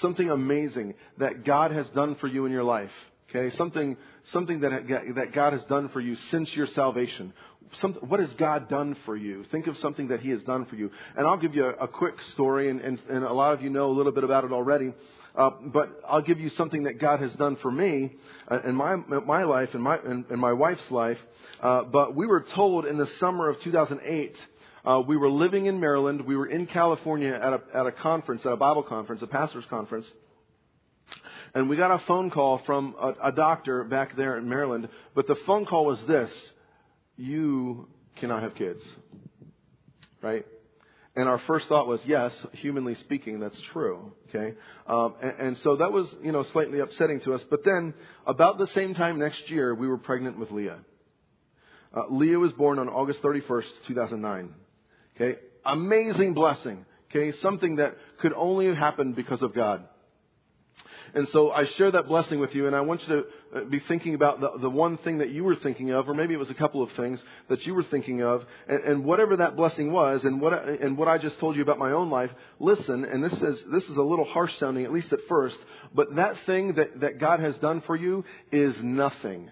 something 0.00 0.30
amazing 0.30 0.94
that 1.18 1.44
God 1.44 1.70
has 1.70 1.88
done 1.90 2.16
for 2.16 2.26
you 2.26 2.46
in 2.46 2.52
your 2.52 2.64
life. 2.64 2.90
Okay? 3.28 3.54
Something, 3.56 3.96
something 4.32 4.60
that, 4.60 4.88
that 5.14 5.32
God 5.32 5.52
has 5.52 5.64
done 5.66 5.88
for 5.90 6.00
you 6.00 6.16
since 6.30 6.54
your 6.56 6.66
salvation. 6.66 7.32
Some, 7.80 7.94
what 7.94 8.18
has 8.18 8.32
God 8.32 8.68
done 8.68 8.96
for 9.04 9.16
you? 9.16 9.44
Think 9.44 9.68
of 9.68 9.76
something 9.78 10.08
that 10.08 10.20
He 10.20 10.30
has 10.30 10.42
done 10.42 10.66
for 10.66 10.74
you. 10.74 10.90
And 11.16 11.24
I'll 11.24 11.36
give 11.36 11.54
you 11.54 11.66
a, 11.66 11.84
a 11.84 11.88
quick 11.88 12.20
story, 12.32 12.68
and, 12.68 12.80
and, 12.80 13.00
and, 13.08 13.24
a 13.24 13.32
lot 13.32 13.54
of 13.54 13.62
you 13.62 13.70
know 13.70 13.86
a 13.86 13.92
little 13.92 14.10
bit 14.10 14.24
about 14.24 14.42
it 14.42 14.50
already. 14.50 14.92
Uh, 15.36 15.50
but 15.66 16.00
I'll 16.08 16.22
give 16.22 16.40
you 16.40 16.48
something 16.50 16.82
that 16.84 16.98
God 16.98 17.20
has 17.20 17.32
done 17.34 17.54
for 17.62 17.70
me 17.70 18.16
uh, 18.50 18.58
in 18.64 18.74
my 18.74 18.96
my 18.96 19.44
life 19.44 19.68
and 19.74 19.82
my 19.84 19.98
my 20.30 20.52
wife's 20.52 20.90
life. 20.90 21.18
Uh, 21.60 21.84
but 21.84 22.16
we 22.16 22.26
were 22.26 22.44
told 22.56 22.86
in 22.86 22.98
the 22.98 23.06
summer 23.20 23.48
of 23.48 23.60
2008 23.60 24.36
uh, 24.84 25.02
we 25.06 25.16
were 25.16 25.30
living 25.30 25.66
in 25.66 25.80
Maryland. 25.80 26.22
We 26.22 26.36
were 26.36 26.46
in 26.46 26.66
California 26.66 27.32
at 27.32 27.52
a, 27.52 27.60
at 27.74 27.86
a 27.86 27.92
conference, 27.92 28.46
at 28.46 28.52
a 28.52 28.56
Bible 28.56 28.82
conference, 28.82 29.22
a 29.22 29.26
pastor's 29.26 29.66
conference. 29.68 30.06
And 31.54 31.68
we 31.68 31.76
got 31.76 31.90
a 31.90 32.04
phone 32.06 32.30
call 32.30 32.62
from 32.64 32.94
a, 33.00 33.28
a 33.28 33.32
doctor 33.32 33.84
back 33.84 34.16
there 34.16 34.38
in 34.38 34.48
Maryland. 34.48 34.88
But 35.14 35.26
the 35.26 35.36
phone 35.46 35.66
call 35.66 35.84
was 35.84 36.00
this 36.06 36.32
You 37.16 37.88
cannot 38.16 38.42
have 38.42 38.54
kids. 38.54 38.80
Right? 40.22 40.46
And 41.16 41.28
our 41.28 41.40
first 41.46 41.66
thought 41.68 41.88
was, 41.88 42.00
yes, 42.06 42.32
humanly 42.52 42.94
speaking, 42.94 43.40
that's 43.40 43.60
true. 43.72 44.12
Okay, 44.28 44.54
um, 44.86 45.14
and, 45.20 45.40
and, 45.40 45.56
so 45.58 45.76
that 45.76 45.90
was, 45.90 46.08
you 46.22 46.30
know, 46.30 46.44
slightly 46.52 46.78
upsetting 46.78 47.20
to 47.22 47.34
us. 47.34 47.42
But 47.50 47.64
then, 47.64 47.94
about 48.26 48.58
the 48.58 48.68
same 48.68 48.94
time 48.94 49.18
next 49.18 49.50
year, 49.50 49.74
we 49.74 49.88
were 49.88 49.98
pregnant 49.98 50.38
with 50.38 50.52
Leah. 50.52 50.78
Uh, 51.92 52.04
Leah 52.10 52.38
was 52.38 52.52
born 52.52 52.78
on 52.78 52.88
August 52.88 53.20
31st, 53.22 53.64
2009. 53.88 54.54
Okay? 55.20 55.38
Amazing 55.64 56.34
blessing. 56.34 56.84
Okay? 57.10 57.36
Something 57.38 57.76
that 57.76 57.96
could 58.20 58.32
only 58.32 58.74
happen 58.74 59.12
because 59.12 59.42
of 59.42 59.54
God. 59.54 59.84
And 61.14 61.28
so 61.30 61.50
I 61.50 61.66
share 61.66 61.90
that 61.90 62.06
blessing 62.06 62.38
with 62.38 62.54
you, 62.54 62.66
and 62.66 62.76
I 62.76 62.82
want 62.82 63.06
you 63.06 63.08
to 63.08 63.58
uh, 63.58 63.64
be 63.64 63.80
thinking 63.80 64.14
about 64.14 64.40
the, 64.40 64.52
the 64.60 64.70
one 64.70 64.96
thing 64.98 65.18
that 65.18 65.30
you 65.30 65.42
were 65.42 65.56
thinking 65.56 65.90
of, 65.90 66.08
or 66.08 66.14
maybe 66.14 66.34
it 66.34 66.36
was 66.36 66.50
a 66.50 66.54
couple 66.54 66.82
of 66.82 66.92
things 66.92 67.20
that 67.48 67.66
you 67.66 67.74
were 67.74 67.82
thinking 67.82 68.22
of, 68.22 68.44
and, 68.68 68.80
and 68.84 69.04
whatever 69.04 69.36
that 69.36 69.56
blessing 69.56 69.90
was, 69.90 70.22
and 70.22 70.40
what, 70.40 70.52
and 70.52 70.96
what 70.96 71.08
I 71.08 71.18
just 71.18 71.38
told 71.40 71.56
you 71.56 71.62
about 71.62 71.78
my 71.78 71.90
own 71.90 72.10
life, 72.10 72.30
listen, 72.60 73.04
and 73.04 73.24
this 73.24 73.32
is, 73.32 73.64
this 73.72 73.84
is 73.84 73.96
a 73.96 74.02
little 74.02 74.24
harsh 74.24 74.56
sounding, 74.58 74.84
at 74.84 74.92
least 74.92 75.12
at 75.12 75.18
first, 75.28 75.58
but 75.94 76.14
that 76.16 76.36
thing 76.46 76.74
that, 76.74 77.00
that 77.00 77.18
God 77.18 77.40
has 77.40 77.56
done 77.58 77.80
for 77.82 77.96
you 77.96 78.24
is 78.52 78.76
nothing. 78.80 79.50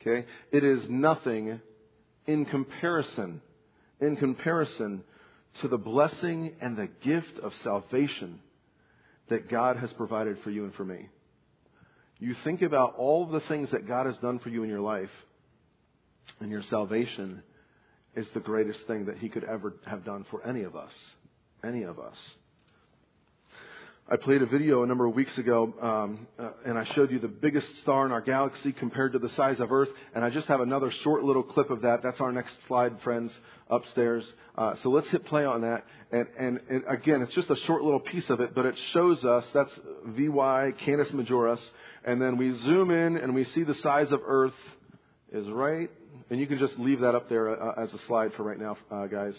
Okay? 0.00 0.26
It 0.50 0.64
is 0.64 0.88
nothing 0.88 1.60
in 2.26 2.44
comparison, 2.44 3.40
in 4.00 4.16
comparison 4.16 5.02
to 5.60 5.68
the 5.68 5.78
blessing 5.78 6.54
and 6.60 6.76
the 6.76 6.88
gift 7.02 7.38
of 7.42 7.52
salvation 7.62 8.40
that 9.28 9.48
God 9.48 9.76
has 9.76 9.92
provided 9.94 10.38
for 10.42 10.50
you 10.50 10.64
and 10.64 10.74
for 10.74 10.84
me. 10.84 11.08
You 12.18 12.34
think 12.44 12.62
about 12.62 12.94
all 12.96 13.26
the 13.26 13.40
things 13.40 13.70
that 13.70 13.86
God 13.86 14.06
has 14.06 14.16
done 14.18 14.38
for 14.38 14.48
you 14.48 14.62
in 14.62 14.68
your 14.68 14.80
life, 14.80 15.10
and 16.40 16.50
your 16.50 16.62
salvation 16.62 17.42
is 18.14 18.26
the 18.34 18.40
greatest 18.40 18.80
thing 18.86 19.06
that 19.06 19.18
He 19.18 19.28
could 19.28 19.44
ever 19.44 19.74
have 19.86 20.04
done 20.04 20.24
for 20.30 20.46
any 20.46 20.62
of 20.62 20.76
us. 20.76 20.92
Any 21.64 21.82
of 21.82 21.98
us. 21.98 22.16
I 24.08 24.16
played 24.16 24.40
a 24.40 24.46
video 24.46 24.84
a 24.84 24.86
number 24.86 25.04
of 25.04 25.16
weeks 25.16 25.36
ago, 25.36 25.74
um, 25.82 26.28
uh, 26.38 26.50
and 26.64 26.78
I 26.78 26.84
showed 26.94 27.10
you 27.10 27.18
the 27.18 27.26
biggest 27.26 27.66
star 27.78 28.06
in 28.06 28.12
our 28.12 28.20
galaxy 28.20 28.72
compared 28.72 29.14
to 29.14 29.18
the 29.18 29.30
size 29.30 29.58
of 29.58 29.72
Earth. 29.72 29.88
And 30.14 30.24
I 30.24 30.30
just 30.30 30.46
have 30.46 30.60
another 30.60 30.92
short 30.92 31.24
little 31.24 31.42
clip 31.42 31.70
of 31.70 31.82
that. 31.82 32.04
That's 32.04 32.20
our 32.20 32.30
next 32.30 32.56
slide, 32.68 33.00
friends, 33.02 33.36
upstairs. 33.68 34.24
Uh, 34.56 34.76
so 34.76 34.90
let's 34.90 35.08
hit 35.08 35.24
play 35.24 35.44
on 35.44 35.62
that. 35.62 35.84
And, 36.12 36.28
and, 36.38 36.60
and, 36.70 36.84
again, 36.86 37.20
it's 37.20 37.34
just 37.34 37.50
a 37.50 37.56
short 37.56 37.82
little 37.82 37.98
piece 37.98 38.30
of 38.30 38.40
it, 38.40 38.54
but 38.54 38.64
it 38.64 38.78
shows 38.92 39.24
us 39.24 39.44
that's 39.52 39.72
VY 40.04 40.74
Canis 40.78 41.10
Majoris. 41.10 41.68
And 42.04 42.22
then 42.22 42.36
we 42.36 42.56
zoom 42.58 42.92
in 42.92 43.16
and 43.16 43.34
we 43.34 43.42
see 43.42 43.64
the 43.64 43.74
size 43.74 44.12
of 44.12 44.20
Earth 44.24 44.54
is 45.32 45.48
right. 45.48 45.90
And 46.30 46.38
you 46.38 46.46
can 46.46 46.58
just 46.58 46.78
leave 46.78 47.00
that 47.00 47.16
up 47.16 47.28
there 47.28 47.60
uh, 47.60 47.82
as 47.82 47.92
a 47.92 47.98
slide 48.06 48.34
for 48.34 48.44
right 48.44 48.58
now, 48.58 48.76
uh, 48.88 49.06
guys. 49.08 49.34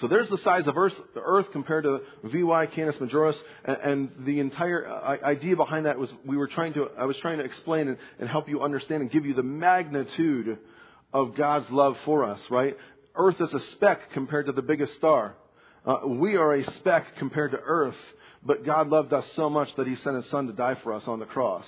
So 0.00 0.08
there's 0.08 0.30
the 0.30 0.38
size 0.38 0.66
of 0.66 0.78
Earth, 0.78 0.94
Earth 1.14 1.50
compared 1.52 1.84
to 1.84 2.00
VY 2.24 2.66
Canis 2.66 2.96
Majoris, 2.96 3.36
and, 3.64 3.76
and 3.76 4.10
the 4.24 4.40
entire 4.40 4.88
uh, 4.88 5.18
idea 5.22 5.56
behind 5.56 5.84
that 5.84 5.98
was 5.98 6.10
we 6.24 6.38
were 6.38 6.48
trying 6.48 6.72
to, 6.74 6.88
I 6.96 7.04
was 7.04 7.18
trying 7.18 7.38
to 7.38 7.44
explain 7.44 7.88
and, 7.88 7.98
and 8.18 8.28
help 8.28 8.48
you 8.48 8.62
understand 8.62 9.02
and 9.02 9.10
give 9.10 9.26
you 9.26 9.34
the 9.34 9.42
magnitude 9.42 10.58
of 11.12 11.34
God's 11.34 11.68
love 11.70 11.98
for 12.06 12.24
us, 12.24 12.40
right? 12.50 12.78
Earth 13.14 13.40
is 13.40 13.52
a 13.52 13.60
speck 13.60 14.10
compared 14.12 14.46
to 14.46 14.52
the 14.52 14.62
biggest 14.62 14.94
star. 14.94 15.34
Uh, 15.84 16.06
we 16.06 16.36
are 16.36 16.54
a 16.54 16.64
speck 16.74 17.04
compared 17.18 17.50
to 17.50 17.58
Earth, 17.58 17.96
but 18.44 18.64
God 18.64 18.88
loved 18.88 19.12
us 19.12 19.30
so 19.32 19.50
much 19.50 19.74
that 19.76 19.86
He 19.86 19.96
sent 19.96 20.16
His 20.16 20.26
Son 20.30 20.46
to 20.46 20.52
die 20.54 20.76
for 20.82 20.94
us 20.94 21.06
on 21.06 21.18
the 21.18 21.26
cross 21.26 21.66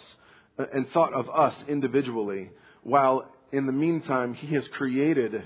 uh, 0.59 0.65
and 0.73 0.89
thought 0.91 1.13
of 1.13 1.29
us 1.29 1.55
individually, 1.69 2.51
while 2.83 3.31
in 3.53 3.67
the 3.67 3.73
meantime 3.73 4.33
He 4.33 4.55
has 4.55 4.67
created 4.69 5.43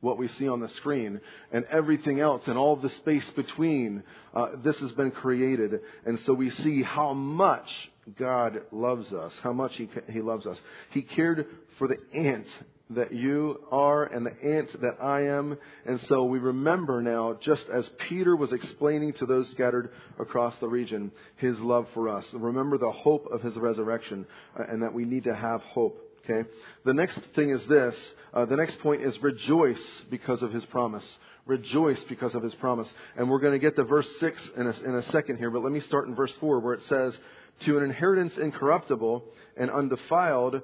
what 0.00 0.18
we 0.18 0.28
see 0.28 0.48
on 0.48 0.60
the 0.60 0.68
screen 0.68 1.20
and 1.52 1.64
everything 1.70 2.20
else 2.20 2.42
and 2.46 2.56
all 2.56 2.76
the 2.76 2.90
space 2.90 3.28
between. 3.30 4.02
Uh, 4.34 4.50
this 4.62 4.78
has 4.78 4.92
been 4.92 5.10
created. 5.10 5.80
And 6.06 6.18
so 6.20 6.34
we 6.34 6.50
see 6.50 6.82
how 6.82 7.14
much 7.14 7.68
God 8.16 8.62
loves 8.70 9.12
us, 9.12 9.32
how 9.42 9.52
much 9.52 9.76
he, 9.76 9.88
he 10.10 10.20
loves 10.20 10.46
us. 10.46 10.58
He 10.90 11.02
cared 11.02 11.46
for 11.78 11.88
the 11.88 11.98
ant 12.14 12.46
that 12.90 13.12
you 13.12 13.62
are 13.70 14.04
and 14.04 14.24
the 14.24 14.42
ant 14.42 14.80
that 14.80 14.96
I 15.02 15.26
am. 15.26 15.58
And 15.84 16.00
so 16.02 16.24
we 16.24 16.38
remember 16.38 17.02
now, 17.02 17.36
just 17.40 17.68
as 17.68 17.88
Peter 18.08 18.34
was 18.34 18.52
explaining 18.52 19.12
to 19.14 19.26
those 19.26 19.50
scattered 19.50 19.90
across 20.18 20.54
the 20.60 20.68
region, 20.68 21.12
his 21.36 21.58
love 21.58 21.86
for 21.92 22.08
us. 22.08 22.24
Remember 22.32 22.78
the 22.78 22.90
hope 22.90 23.26
of 23.26 23.42
his 23.42 23.56
resurrection 23.56 24.26
uh, 24.58 24.62
and 24.68 24.82
that 24.82 24.94
we 24.94 25.04
need 25.04 25.24
to 25.24 25.34
have 25.34 25.60
hope. 25.62 26.07
Okay? 26.28 26.48
The 26.84 26.94
next 26.94 27.18
thing 27.34 27.50
is 27.50 27.64
this. 27.66 27.94
Uh, 28.34 28.44
the 28.44 28.56
next 28.56 28.78
point 28.80 29.02
is 29.02 29.20
rejoice 29.22 30.02
because 30.10 30.42
of 30.42 30.52
his 30.52 30.64
promise. 30.66 31.06
Rejoice 31.46 32.02
because 32.04 32.34
of 32.34 32.42
his 32.42 32.54
promise. 32.56 32.92
And 33.16 33.30
we're 33.30 33.40
going 33.40 33.54
to 33.54 33.58
get 33.58 33.76
to 33.76 33.84
verse 33.84 34.08
6 34.20 34.50
in 34.56 34.66
a, 34.66 34.70
in 34.84 34.94
a 34.96 35.02
second 35.04 35.38
here, 35.38 35.50
but 35.50 35.62
let 35.62 35.72
me 35.72 35.80
start 35.80 36.06
in 36.08 36.14
verse 36.14 36.32
4 36.40 36.60
where 36.60 36.74
it 36.74 36.82
says, 36.84 37.16
To 37.64 37.78
an 37.78 37.84
inheritance 37.84 38.36
incorruptible 38.36 39.24
and 39.56 39.70
undefiled, 39.70 40.60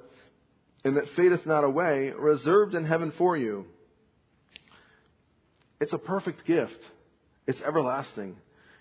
and 0.83 0.97
that 0.97 1.09
fadeth 1.15 1.45
not 1.45 1.63
away, 1.63 2.11
reserved 2.15 2.75
in 2.75 2.85
heaven 2.85 3.11
for 3.17 3.35
you. 3.35 3.65
It's 5.81 5.93
a 5.93 5.97
perfect 5.97 6.45
gift. 6.45 6.79
It's 7.47 7.61
everlasting. 7.61 8.37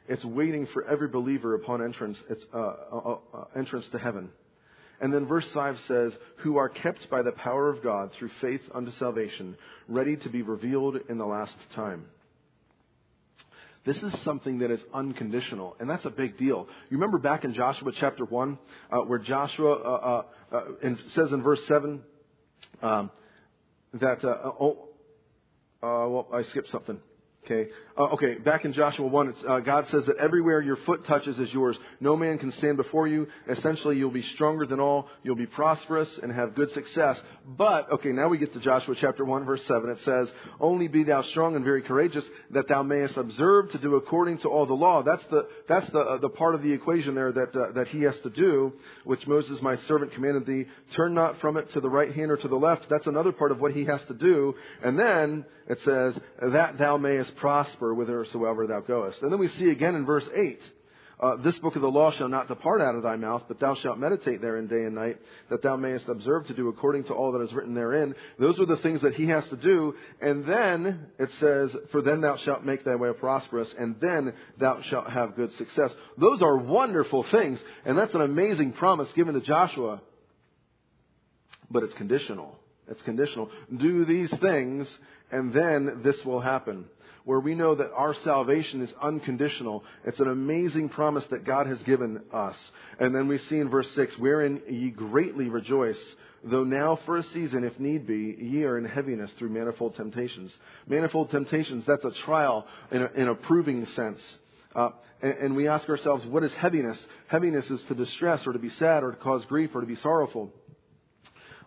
It's 0.07 0.25
waiting 0.25 0.67
for 0.67 0.85
every 0.85 1.09
believer 1.09 1.55
upon 1.55 1.83
entrance, 1.83 2.19
it's, 2.29 2.45
uh, 2.53 2.59
uh, 2.59 3.19
uh, 3.33 3.45
entrance 3.57 3.89
to 3.89 3.99
heaven. 3.99 4.29
And 5.01 5.13
then 5.13 5.27
verse 5.27 5.51
5 5.53 5.81
says, 5.81 6.13
Who 6.39 6.57
are 6.57 6.69
kept 6.69 7.11
by 7.11 7.23
the 7.23 7.33
power 7.33 7.69
of 7.69 7.83
God 7.83 8.13
through 8.13 8.31
faith 8.41 8.63
unto 8.73 8.91
salvation, 8.93 9.57
ready 9.89 10.17
to 10.19 10.29
be 10.29 10.43
revealed 10.43 10.99
in 11.09 11.19
the 11.19 11.27
last 11.27 11.57
time. 11.75 12.07
This 13.85 14.03
is 14.03 14.19
something 14.21 14.61
that 14.61 14.71
is 14.71 14.81
unconditional, 14.95 15.77
and 15.79 15.91
that's 15.91 16.07
a 16.07 16.11
big 16.11 16.39
deal. 16.39 16.69
You 16.89 16.97
remember 16.97 17.19
back 17.19 17.45
in 17.45 17.53
Joshua 17.53 17.93
chapter 17.95 18.25
1, 18.25 18.59
uh, 18.91 18.99
where 19.01 19.19
Joshua 19.19 19.75
uh, 19.75 20.25
uh, 20.53 20.57
uh 20.57 20.65
in, 20.83 20.99
says 21.09 21.33
in 21.33 21.43
verse 21.43 21.63
7 21.67 22.01
um, 22.81 23.11
that, 23.93 24.25
uh, 24.25 24.53
oh, 24.59 24.89
uh, 25.83 26.09
well, 26.09 26.29
I 26.33 26.43
skipped 26.45 26.71
something. 26.71 26.99
Okay. 27.45 27.69
Uh, 27.97 28.05
okay. 28.05 28.35
Back 28.35 28.65
in 28.65 28.73
Joshua 28.73 29.07
1, 29.07 29.35
uh, 29.47 29.61
God 29.61 29.87
says 29.89 30.07
that 30.07 30.17
everywhere 30.17 30.63
your 30.63 30.77
foot 30.77 31.05
touches 31.07 31.39
is 31.39 31.53
yours. 31.53 31.77
No 32.01 32.17
man 32.17 32.39
can 32.39 32.51
stand 32.53 32.79
before 32.79 33.07
you. 33.07 33.29
Essentially, 33.49 33.99
you'll 33.99 34.11
be 34.11 34.23
stronger 34.23 34.67
than 34.67 34.81
all. 34.81 35.09
You'll 35.23 35.37
be 35.37 35.47
prosperous 35.47 36.09
and 36.23 36.33
have 36.33 36.55
good 36.55 36.71
success. 36.71 37.21
But, 37.47 37.93
okay, 37.93 38.13
now 38.13 38.29
we 38.29 38.39
get 38.39 38.55
to 38.55 38.61
Joshua 38.61 38.97
chapter 38.99 39.27
1, 39.27 39.45
verse 39.45 39.63
7. 39.67 39.91
It 39.91 40.01
says, 40.01 40.31
Only 40.59 40.89
be 40.89 41.05
thou 41.05 41.21
strong 41.23 41.55
and 41.55 41.65
very 41.65 41.83
courageous, 41.83 42.25
that 42.51 42.67
thou 42.67 42.83
mayest 42.83 43.19
observe 43.19 43.71
to 43.73 43.79
do 43.79 43.97
according 43.97 44.39
to 44.39 44.49
all 44.49 44.65
the 44.65 44.73
law. 44.73 45.03
That's 45.03 45.25
the, 45.27 45.47
that's 45.69 45.89
the, 45.91 46.01
uh, 46.01 46.19
the 46.19 46.31
part 46.31 46.55
of 46.55 46.63
the 46.63 46.73
equation 46.73 47.15
there 47.15 47.31
that, 47.31 47.55
uh, 47.55 47.73
that 47.73 47.89
he 47.89 48.01
has 48.03 48.19
to 48.21 48.31
do, 48.31 48.73
which 49.05 49.27
Moses, 49.27 49.61
my 49.61 49.77
servant, 49.87 50.15
commanded 50.15 50.47
thee. 50.47 50.65
Turn 50.97 51.13
not 51.13 51.39
from 51.43 51.59
it 51.59 51.71
to 51.73 51.81
the 51.81 51.91
right 51.91 52.13
hand 52.15 52.31
or 52.31 52.39
to 52.39 52.49
the 52.49 52.57
left. 52.57 52.89
That's 52.89 53.07
another 53.07 53.33
part 53.33 53.53
of 53.53 53.61
what 53.61 53.73
he 53.73 53.85
has 53.85 54.03
to 54.07 54.15
do. 54.15 54.55
And 54.83 54.99
then 54.99 55.45
it 55.69 55.81
says, 55.81 56.19
That 56.41 56.79
thou 56.79 56.97
mayest 56.97 57.34
prosper 57.37 57.95
whithersoever 57.95 58.67
thou 58.67 58.81
goest. 58.81 59.23
And 59.23 59.33
then 59.33 59.39
we 59.39 59.49
see 59.49 59.71
again 59.71 59.95
in 59.95 60.05
verse 60.05 60.29
8, 60.35 60.61
uh, 61.21 61.37
this 61.37 61.59
book 61.61 61.77
of 61.77 61.83
the 61.83 61.91
law 61.91 62.11
shall 62.11 62.29
not 62.29 62.49
depart 62.49 62.81
out 62.81 62.97
of 62.97 63.03
thy 63.03 63.17
mouth, 63.17 63.45
but 63.47 63.61
thou 63.61 63.75
shalt 63.77 63.99
meditate 63.99 64.41
therein 64.41 64.67
day 64.67 64.85
and 64.85 64.95
night, 64.95 65.17
that 65.49 65.63
thou 65.63 65.77
mayest 65.77 66.09
observe 66.09 66.47
to 66.47 66.55
do 66.55 66.69
according 66.69 67.05
to 67.05 67.15
all 67.15 67.33
that 67.33 67.43
is 67.43 67.53
written 67.53 67.75
therein. 67.75 68.15
Those 68.39 68.59
are 68.59 68.67
the 68.67 68.79
things 68.79 69.01
that 69.03 69.15
he 69.15 69.29
has 69.29 69.49
to 69.49 69.57
do. 69.57 69.95
And 70.21 70.45
then 70.45 71.07
it 71.19 71.31
says, 71.33 71.75
For 71.93 72.03
then 72.03 72.21
thou 72.21 72.37
shalt 72.39 72.65
make 72.65 72.85
thy 72.85 72.97
way 72.97 73.13
prosperous, 73.13 73.73
and 73.79 73.97
then 74.01 74.33
thou 74.59 74.83
shalt 74.83 75.09
have 75.09 75.37
good 75.37 75.53
success. 75.53 75.93
Those 76.19 76.43
are 76.43 76.57
wonderful 76.57 77.23
things, 77.31 77.61
and 77.85 77.97
that's 77.97 78.15
an 78.15 78.23
amazing 78.23 78.73
promise 78.73 79.11
given 79.13 79.35
to 79.35 79.41
Joshua. 79.41 80.03
But 81.71 81.85
it's 81.85 81.95
conditional. 81.95 82.59
It's 82.89 83.03
conditional. 83.03 83.51
Do 83.75 84.05
these 84.05 84.33
things, 84.41 84.95
and 85.31 85.55
then 85.55 86.03
this 86.05 86.23
will 86.25 86.41
happen. 86.41 86.87
Where 87.25 87.41
we 87.41 87.55
know 87.55 87.75
that 87.75 87.91
our 87.95 88.13
salvation 88.13 88.83
is 88.83 88.93
unconditional. 89.01 89.83
It's 90.05 90.21
an 90.21 90.29
amazing 90.29 90.91
promise 90.91 91.25
that 91.31 91.45
God 91.45 91.67
has 91.67 91.83
given 91.83 92.23
us. 92.33 92.71
And 93.01 93.15
then 93.15 93.29
we 93.29 93.39
see 93.39 93.59
in 93.59 93.71
verse 93.71 93.91
6, 93.93 94.19
wherein 94.19 94.61
ye 94.69 94.91
greatly 94.91 95.49
rejoice, 95.49 95.99
though 96.45 96.65
now 96.65 96.97
for 97.07 97.17
a 97.17 97.23
season, 97.23 97.65
if 97.65 97.81
need 97.81 98.07
be, 98.07 98.37
ye 98.39 98.65
are 98.65 98.77
in 98.77 98.85
heaviness 98.85 99.31
through 99.39 99.49
manifold 99.49 99.97
temptations. 99.97 100.55
Manifold 100.87 101.31
temptations, 101.31 101.85
that's 101.87 102.05
a 102.05 102.11
trial 102.11 102.67
in 102.91 103.03
a, 103.03 103.11
in 103.15 103.29
a 103.29 103.35
proving 103.35 103.87
sense. 103.87 104.21
Uh, 104.77 104.91
and, 105.23 105.33
and 105.33 105.57
we 105.57 105.67
ask 105.67 105.89
ourselves, 105.89 106.27
what 106.27 106.45
is 106.45 106.53
heaviness? 106.53 106.99
Heaviness 107.29 107.71
is 107.71 107.83
to 107.85 107.95
distress 107.95 108.47
or 108.47 108.53
to 108.53 108.59
be 108.59 108.69
sad 108.69 109.03
or 109.03 109.13
to 109.13 109.17
cause 109.17 109.43
grief 109.47 109.71
or 109.75 109.81
to 109.81 109.87
be 109.87 109.97
sorrowful. 109.97 110.53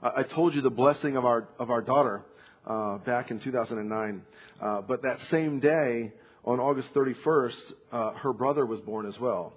I 0.03 0.21
told 0.21 0.53
you 0.53 0.61
the 0.61 0.69
blessing 0.69 1.17
of 1.17 1.25
our, 1.25 1.47
of 1.57 1.71
our 1.71 1.81
daughter 1.81 2.21
uh, 2.67 2.97
back 2.99 3.31
in 3.31 3.39
2009. 3.39 4.21
Uh, 4.61 4.81
but 4.81 5.01
that 5.03 5.19
same 5.31 5.59
day, 5.59 6.11
on 6.45 6.59
August 6.59 6.93
31st, 6.93 7.73
uh, 7.91 8.11
her 8.13 8.33
brother 8.33 8.65
was 8.65 8.79
born 8.81 9.07
as 9.07 9.19
well. 9.19 9.53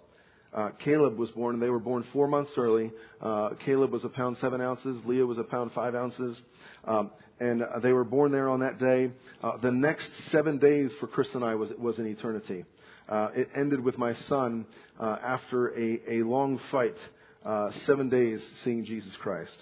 Uh, 0.53 0.71
Caleb 0.81 1.17
was 1.17 1.31
born, 1.31 1.55
and 1.55 1.63
they 1.63 1.71
were 1.71 1.79
born 1.79 2.05
four 2.13 2.27
months 2.27 2.53
early. 2.57 2.91
Uh, 3.21 3.51
Caleb 3.65 3.93
was 3.93 4.05
a 4.05 4.09
pound 4.09 4.37
seven 4.39 4.61
ounces. 4.61 5.01
Leah 5.05 5.25
was 5.25 5.39
a 5.39 5.45
pound 5.45 5.73
five 5.73 5.95
ounces. 5.95 6.41
Um, 6.85 7.11
and 7.39 7.63
they 7.83 7.93
were 7.93 8.05
born 8.05 8.33
there 8.33 8.49
on 8.49 8.61
that 8.61 8.79
day. 8.79 9.11
Uh, 9.43 9.57
the 9.59 9.71
next 9.71 10.11
seven 10.31 10.59
days 10.59 10.93
for 11.01 11.07
Chris 11.07 11.29
and 11.35 11.45
I 11.45 11.55
was, 11.55 11.71
was 11.79 11.99
an 11.99 12.07
eternity. 12.07 12.65
Uh, 13.09 13.29
it 13.35 13.49
ended 13.57 13.81
with 13.81 13.97
my 13.97 14.15
son 14.15 14.67
uh, 15.01 15.17
after 15.25 15.69
a, 15.69 16.01
a 16.09 16.23
long 16.23 16.61
fight, 16.71 16.97
uh, 17.45 17.71
seven 17.87 18.09
days 18.09 18.47
seeing 18.63 18.85
Jesus 18.85 19.15
Christ. 19.17 19.57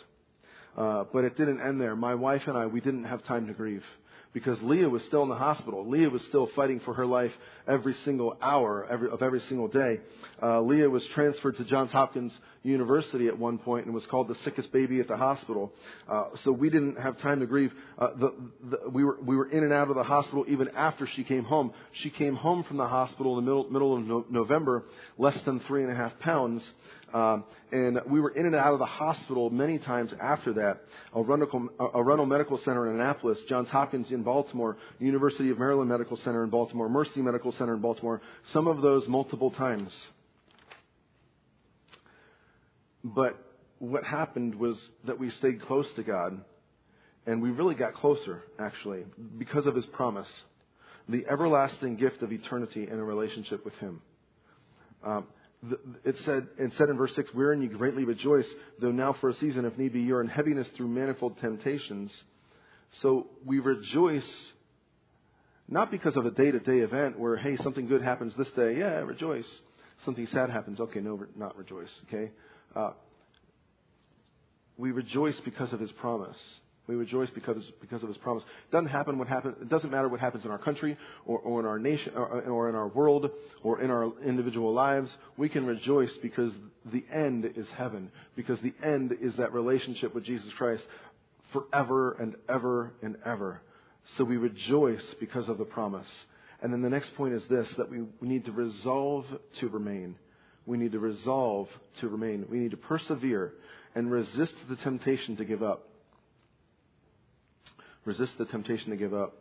Uh, 0.78 1.04
but 1.12 1.24
it 1.24 1.36
didn't 1.36 1.60
end 1.60 1.80
there. 1.80 1.96
My 1.96 2.14
wife 2.14 2.42
and 2.46 2.56
I, 2.56 2.66
we 2.66 2.80
didn't 2.80 3.04
have 3.04 3.24
time 3.24 3.48
to 3.48 3.52
grieve. 3.52 3.84
because 4.32 4.60
Leah 4.62 4.88
was 4.88 5.02
still 5.04 5.22
in 5.22 5.28
the 5.28 5.34
hospital. 5.34 5.88
Leah 5.88 6.10
was 6.10 6.22
still 6.26 6.48
fighting 6.54 6.80
for 6.80 6.94
her 6.94 7.06
life 7.06 7.32
every 7.66 7.94
single 8.04 8.36
hour 8.42 8.86
every, 8.90 9.10
of 9.10 9.22
every 9.22 9.40
single 9.48 9.68
day. 9.68 10.00
Uh, 10.42 10.60
Leah 10.60 10.88
was 10.88 11.04
transferred 11.08 11.56
to 11.56 11.64
Johns 11.64 11.90
Hopkins 11.90 12.36
University 12.62 13.28
at 13.28 13.38
one 13.38 13.58
point 13.58 13.86
and 13.86 13.94
was 13.94 14.04
called 14.06 14.28
the 14.28 14.34
sickest 14.36 14.70
baby 14.72 15.00
at 15.00 15.08
the 15.08 15.16
hospital. 15.16 15.72
Uh, 16.08 16.24
so 16.44 16.52
we 16.52 16.68
didn't 16.68 17.00
have 17.00 17.18
time 17.18 17.40
to 17.40 17.46
grieve. 17.46 17.72
Uh, 17.98 18.08
the, 18.16 18.34
the, 18.70 18.90
we, 18.90 19.02
were, 19.02 19.18
we 19.22 19.34
were 19.34 19.48
in 19.50 19.64
and 19.64 19.72
out 19.72 19.88
of 19.88 19.96
the 19.96 20.04
hospital 20.04 20.44
even 20.46 20.68
after 20.76 21.06
she 21.06 21.24
came 21.24 21.44
home. 21.44 21.72
She 21.92 22.10
came 22.10 22.36
home 22.36 22.64
from 22.64 22.76
the 22.76 22.86
hospital 22.86 23.38
in 23.38 23.44
the 23.44 23.50
middle, 23.50 23.70
middle 23.70 23.96
of 23.96 24.04
no, 24.04 24.26
November, 24.28 24.84
less 25.16 25.40
than 25.42 25.60
three 25.60 25.82
and 25.82 25.90
a 25.90 25.96
half 25.96 26.18
pounds. 26.18 26.62
Um, 27.12 27.44
and 27.72 27.98
we 28.06 28.20
were 28.20 28.30
in 28.30 28.44
and 28.46 28.54
out 28.54 28.72
of 28.74 28.78
the 28.78 28.86
hospital 28.86 29.48
many 29.50 29.78
times 29.78 30.12
after 30.20 30.52
that. 30.54 30.80
Arundel, 31.16 31.68
Arundel 31.94 32.26
Medical 32.26 32.58
Center 32.58 32.88
in 32.88 33.00
Annapolis, 33.00 33.38
Johns 33.48 33.68
Hopkins 33.68 34.10
in 34.10 34.22
Baltimore, 34.22 34.76
University 34.98 35.50
of 35.50 35.58
Maryland 35.58 35.88
Medical 35.88 36.16
Center 36.18 36.44
in 36.44 36.50
Baltimore, 36.50 36.88
Mercy 36.88 37.20
Medical 37.20 37.52
Center 37.52 37.74
in 37.74 37.80
Baltimore, 37.80 38.20
some 38.52 38.66
of 38.66 38.82
those 38.82 39.08
multiple 39.08 39.50
times. 39.50 39.92
But 43.02 43.36
what 43.78 44.04
happened 44.04 44.54
was 44.54 44.76
that 45.06 45.18
we 45.18 45.30
stayed 45.30 45.62
close 45.62 45.86
to 45.96 46.02
God, 46.02 46.40
and 47.26 47.40
we 47.40 47.50
really 47.50 47.74
got 47.74 47.94
closer, 47.94 48.42
actually, 48.58 49.04
because 49.38 49.66
of 49.66 49.74
His 49.74 49.86
promise 49.86 50.28
the 51.08 51.24
everlasting 51.26 51.96
gift 51.96 52.22
of 52.22 52.32
eternity 52.32 52.82
in 52.82 52.98
a 52.98 53.04
relationship 53.04 53.64
with 53.64 53.74
Him. 53.76 54.02
Um, 55.02 55.26
it 56.04 56.16
said, 56.24 56.46
it 56.58 56.72
said 56.74 56.88
in 56.88 56.96
verse 56.96 57.14
6, 57.16 57.30
Wherein 57.34 57.62
you 57.62 57.68
greatly 57.68 58.04
rejoice, 58.04 58.48
though 58.80 58.92
now 58.92 59.12
for 59.14 59.30
a 59.30 59.34
season, 59.34 59.64
if 59.64 59.76
need 59.76 59.92
be, 59.92 60.00
you're 60.00 60.20
in 60.20 60.28
heaviness 60.28 60.68
through 60.76 60.88
manifold 60.88 61.38
temptations. 61.40 62.12
So 63.02 63.26
we 63.44 63.58
rejoice 63.58 64.28
not 65.68 65.90
because 65.90 66.16
of 66.16 66.24
a 66.24 66.30
day 66.30 66.50
to 66.50 66.60
day 66.60 66.78
event 66.78 67.18
where, 67.18 67.36
hey, 67.36 67.56
something 67.56 67.86
good 67.86 68.02
happens 68.02 68.34
this 68.36 68.50
day, 68.52 68.78
yeah, 68.78 69.00
rejoice. 69.00 69.48
Something 70.04 70.26
sad 70.28 70.48
happens, 70.48 70.80
okay, 70.80 71.00
no, 71.00 71.24
not 71.36 71.56
rejoice, 71.58 71.90
okay? 72.06 72.30
Uh, 72.74 72.92
we 74.76 74.92
rejoice 74.92 75.38
because 75.44 75.72
of 75.72 75.80
his 75.80 75.90
promise. 75.92 76.38
We 76.88 76.94
rejoice 76.94 77.28
because, 77.30 77.62
because 77.82 78.02
of 78.02 78.08
his 78.08 78.16
promise. 78.16 78.42
Doesn't 78.72 78.88
happen 78.88 79.18
what 79.18 79.28
happen, 79.28 79.54
it 79.60 79.68
doesn't 79.68 79.90
matter 79.90 80.08
what 80.08 80.20
happens 80.20 80.46
in 80.46 80.50
our 80.50 80.58
country 80.58 80.96
or, 81.26 81.38
or 81.38 81.60
in 81.60 81.66
our 81.66 81.78
nation 81.78 82.14
or, 82.16 82.40
or 82.40 82.70
in 82.70 82.74
our 82.74 82.88
world 82.88 83.30
or 83.62 83.82
in 83.82 83.90
our 83.90 84.10
individual 84.24 84.72
lives. 84.72 85.14
We 85.36 85.50
can 85.50 85.66
rejoice 85.66 86.10
because 86.22 86.50
the 86.90 87.04
end 87.12 87.44
is 87.56 87.66
heaven. 87.76 88.10
Because 88.36 88.58
the 88.60 88.72
end 88.82 89.14
is 89.20 89.36
that 89.36 89.52
relationship 89.52 90.14
with 90.14 90.24
Jesus 90.24 90.50
Christ 90.56 90.82
forever 91.52 92.12
and 92.12 92.36
ever 92.48 92.94
and 93.02 93.16
ever. 93.24 93.60
So 94.16 94.24
we 94.24 94.38
rejoice 94.38 95.04
because 95.20 95.50
of 95.50 95.58
the 95.58 95.66
promise. 95.66 96.08
And 96.62 96.72
then 96.72 96.80
the 96.80 96.88
next 96.88 97.14
point 97.16 97.34
is 97.34 97.42
this 97.50 97.68
that 97.76 97.90
we 97.90 98.06
need 98.22 98.46
to 98.46 98.52
resolve 98.52 99.26
to 99.60 99.68
remain. 99.68 100.16
We 100.64 100.78
need 100.78 100.92
to 100.92 100.98
resolve 100.98 101.68
to 102.00 102.08
remain. 102.08 102.46
We 102.50 102.58
need 102.58 102.70
to 102.70 102.78
persevere 102.78 103.52
and 103.94 104.10
resist 104.10 104.54
the 104.70 104.76
temptation 104.76 105.36
to 105.36 105.44
give 105.44 105.62
up 105.62 105.87
resist 108.08 108.32
the 108.38 108.46
temptation 108.46 108.90
to 108.90 108.96
give 108.96 109.12
up. 109.12 109.34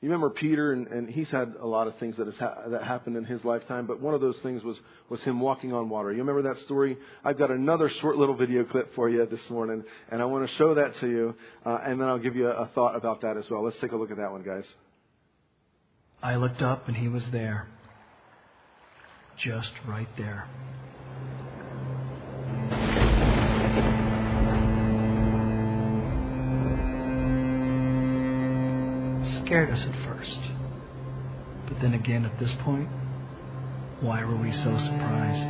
You 0.00 0.10
remember 0.10 0.30
Peter, 0.30 0.72
and, 0.72 0.86
and 0.88 1.08
he's 1.08 1.28
had 1.28 1.54
a 1.60 1.66
lot 1.66 1.86
of 1.86 1.96
things 1.96 2.16
that, 2.16 2.26
has 2.26 2.36
ha- 2.36 2.68
that 2.68 2.82
happened 2.84 3.16
in 3.16 3.24
his 3.24 3.42
lifetime, 3.44 3.86
but 3.86 4.00
one 4.00 4.12
of 4.12 4.20
those 4.20 4.38
things 4.40 4.62
was, 4.62 4.78
was 5.08 5.20
him 5.22 5.40
walking 5.40 5.72
on 5.72 5.88
water. 5.88 6.10
You 6.12 6.18
remember 6.18 6.42
that 6.42 6.58
story? 6.62 6.98
I've 7.24 7.38
got 7.38 7.50
another 7.50 7.88
short 7.88 8.16
little 8.16 8.34
video 8.34 8.64
clip 8.64 8.94
for 8.94 9.08
you 9.08 9.24
this 9.26 9.48
morning, 9.48 9.84
and 10.10 10.20
I 10.20 10.26
want 10.26 10.48
to 10.48 10.54
show 10.56 10.74
that 10.74 10.94
to 10.96 11.08
you, 11.08 11.34
uh, 11.64 11.78
and 11.84 12.00
then 12.00 12.08
I'll 12.08 12.18
give 12.18 12.36
you 12.36 12.48
a, 12.48 12.64
a 12.64 12.66
thought 12.74 12.96
about 12.96 13.22
that 13.22 13.36
as 13.36 13.48
well. 13.48 13.62
Let's 13.62 13.78
take 13.78 13.92
a 13.92 13.96
look 13.96 14.10
at 14.10 14.18
that 14.18 14.30
one, 14.30 14.42
guys. 14.42 14.66
I 16.22 16.36
looked 16.36 16.60
up, 16.60 16.88
and 16.88 16.96
he 16.96 17.08
was 17.08 17.26
there. 17.30 17.68
Just 19.38 19.72
right 19.86 20.08
there. 20.18 20.48
Scared 29.44 29.70
us 29.70 29.84
at 29.84 29.94
first. 30.04 30.40
But 31.68 31.80
then 31.80 31.94
again, 31.94 32.24
at 32.24 32.38
this 32.38 32.52
point, 32.60 32.88
why 34.00 34.24
were 34.24 34.36
we 34.36 34.52
so 34.52 34.78
surprised? 34.78 35.48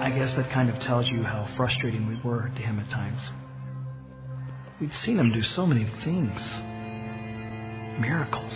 I 0.00 0.10
guess 0.10 0.32
that 0.34 0.50
kind 0.50 0.70
of 0.70 0.78
tells 0.78 1.10
you 1.10 1.22
how 1.22 1.46
frustrating 1.56 2.08
we 2.08 2.18
were 2.22 2.50
to 2.54 2.62
him 2.62 2.78
at 2.78 2.90
times. 2.90 3.20
We'd 4.80 4.94
seen 4.94 5.18
him 5.18 5.32
do 5.32 5.42
so 5.42 5.66
many 5.66 5.86
things 6.04 6.40
miracles. 8.00 8.54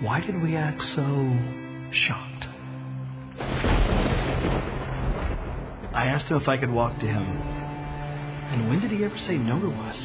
Why 0.00 0.20
did 0.20 0.40
we 0.42 0.56
act 0.56 0.82
so 0.82 1.38
shocked? 1.90 2.48
I 5.92 6.06
asked 6.06 6.28
him 6.28 6.38
if 6.38 6.48
I 6.48 6.56
could 6.56 6.70
walk 6.70 6.98
to 7.00 7.06
him. 7.06 7.53
And 8.52 8.68
when 8.68 8.80
did 8.80 8.90
he 8.90 9.04
ever 9.04 9.18
say 9.18 9.36
no 9.36 9.58
to 9.60 9.70
us? 9.72 10.00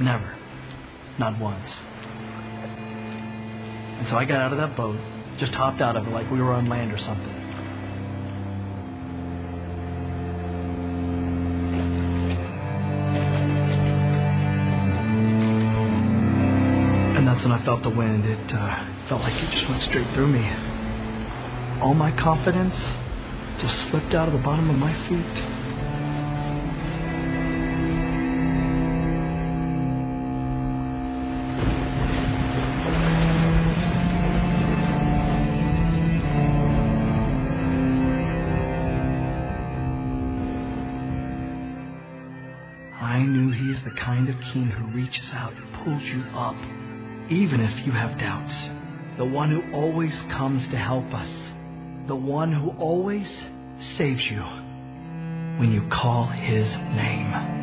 Never. 0.00 0.34
Not 1.18 1.38
once. 1.38 1.70
And 3.98 4.08
so 4.08 4.16
I 4.16 4.24
got 4.24 4.38
out 4.38 4.52
of 4.52 4.58
that 4.58 4.76
boat, 4.76 4.98
just 5.36 5.52
hopped 5.52 5.82
out 5.82 5.94
of 5.94 6.06
it 6.06 6.10
like 6.10 6.30
we 6.30 6.40
were 6.40 6.52
on 6.52 6.68
land 6.68 6.92
or 6.92 6.98
something. 6.98 7.28
And 17.16 17.28
that's 17.28 17.42
when 17.44 17.52
I 17.52 17.62
felt 17.64 17.82
the 17.82 17.90
wind. 17.90 18.24
It 18.24 18.54
uh, 18.54 18.86
felt 19.08 19.20
like 19.20 19.34
it 19.34 19.50
just 19.50 19.68
went 19.68 19.82
straight 19.82 20.08
through 20.14 20.28
me. 20.28 20.48
All 21.82 21.92
my 21.92 22.10
confidence 22.12 22.76
just 23.58 23.76
slipped 23.90 24.14
out 24.14 24.28
of 24.28 24.32
the 24.32 24.40
bottom 24.40 24.70
of 24.70 24.76
my 24.76 24.94
feet. 25.08 25.59
King 44.40 44.66
who 44.66 44.86
reaches 44.96 45.32
out 45.32 45.52
and 45.52 45.72
pulls 45.84 46.02
you 46.02 46.22
up, 46.34 46.56
even 47.30 47.60
if 47.60 47.86
you 47.86 47.92
have 47.92 48.18
doubts. 48.18 48.54
The 49.16 49.24
one 49.24 49.50
who 49.50 49.72
always 49.72 50.18
comes 50.30 50.66
to 50.68 50.76
help 50.76 51.12
us. 51.14 51.30
The 52.06 52.16
one 52.16 52.52
who 52.52 52.70
always 52.70 53.28
saves 53.96 54.24
you 54.30 54.40
when 55.58 55.72
you 55.72 55.86
call 55.88 56.26
his 56.26 56.68
name. 56.70 57.60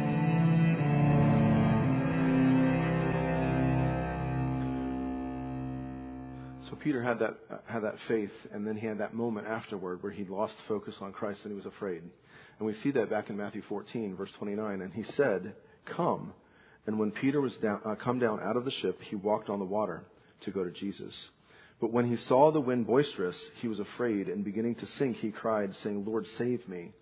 So 6.70 6.76
Peter 6.76 7.02
had 7.02 7.20
that 7.20 7.38
had 7.66 7.84
that 7.84 7.96
faith, 8.08 8.32
and 8.52 8.68
then 8.68 8.76
he 8.76 8.86
had 8.86 9.00
that 9.00 9.14
moment 9.14 9.48
afterward 9.48 10.04
where 10.04 10.12
he 10.12 10.26
lost 10.26 10.56
focus 10.68 10.96
on 11.02 11.14
Christ 11.14 11.40
and 11.44 11.52
he 11.52 11.56
was 11.56 11.66
afraid. 11.66 12.04
And 12.60 12.68
we 12.68 12.74
see 12.74 12.92
that 12.92 13.10
back 13.10 13.30
in 13.30 13.38
Matthew 13.38 13.62
14, 13.70 14.16
verse 14.16 14.32
29. 14.38 14.82
And 14.82 14.94
he 14.94 15.04
said, 15.04 15.56
"Come." 15.86 16.34
And 16.88 16.98
when 16.98 17.12
Peter 17.12 17.42
was 17.42 17.56
down, 17.58 17.82
uh, 17.86 17.96
come 17.96 18.18
down 18.18 18.40
out 18.42 18.58
of 18.58 18.66
the 18.66 18.72
ship, 18.72 19.02
he 19.02 19.16
walked 19.16 19.50
on 19.50 19.60
the 19.60 19.66
water 19.66 20.04
to 20.42 20.52
go 20.52 20.64
to 20.64 20.72
Jesus. 20.72 21.30
But 21.80 21.92
when 21.92 22.08
he 22.08 22.16
saw 22.16 22.52
the 22.52 22.62
wind 22.62 22.88
boisterous, 22.88 23.38
he 23.62 23.68
was 23.68 23.80
afraid, 23.80 24.30
and 24.30 24.44
beginning 24.44 24.76
to 24.76 24.88
sink, 24.88 25.18
he 25.18 25.30
cried, 25.30 25.76
saying, 25.76 26.06
Lord, 26.06 26.26
save 26.26 26.68
me. 26.68 26.94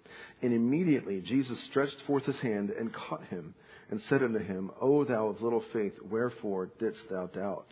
And 0.42 0.54
immediately 0.54 1.22
Jesus 1.22 1.60
stretched 1.64 2.02
forth 2.02 2.26
his 2.26 2.40
hand 2.40 2.72
and 2.72 2.94
caught 2.94 3.24
him, 3.26 3.56
and 3.90 4.02
said 4.02 4.22
unto 4.22 4.40
him, 4.40 4.72
O 4.82 5.06
thou 5.06 5.28
of 5.28 5.42
little 5.42 5.64
faith, 5.72 5.94
wherefore 6.02 6.72
didst 6.80 7.08
thou 7.10 7.28
doubt? 7.28 7.68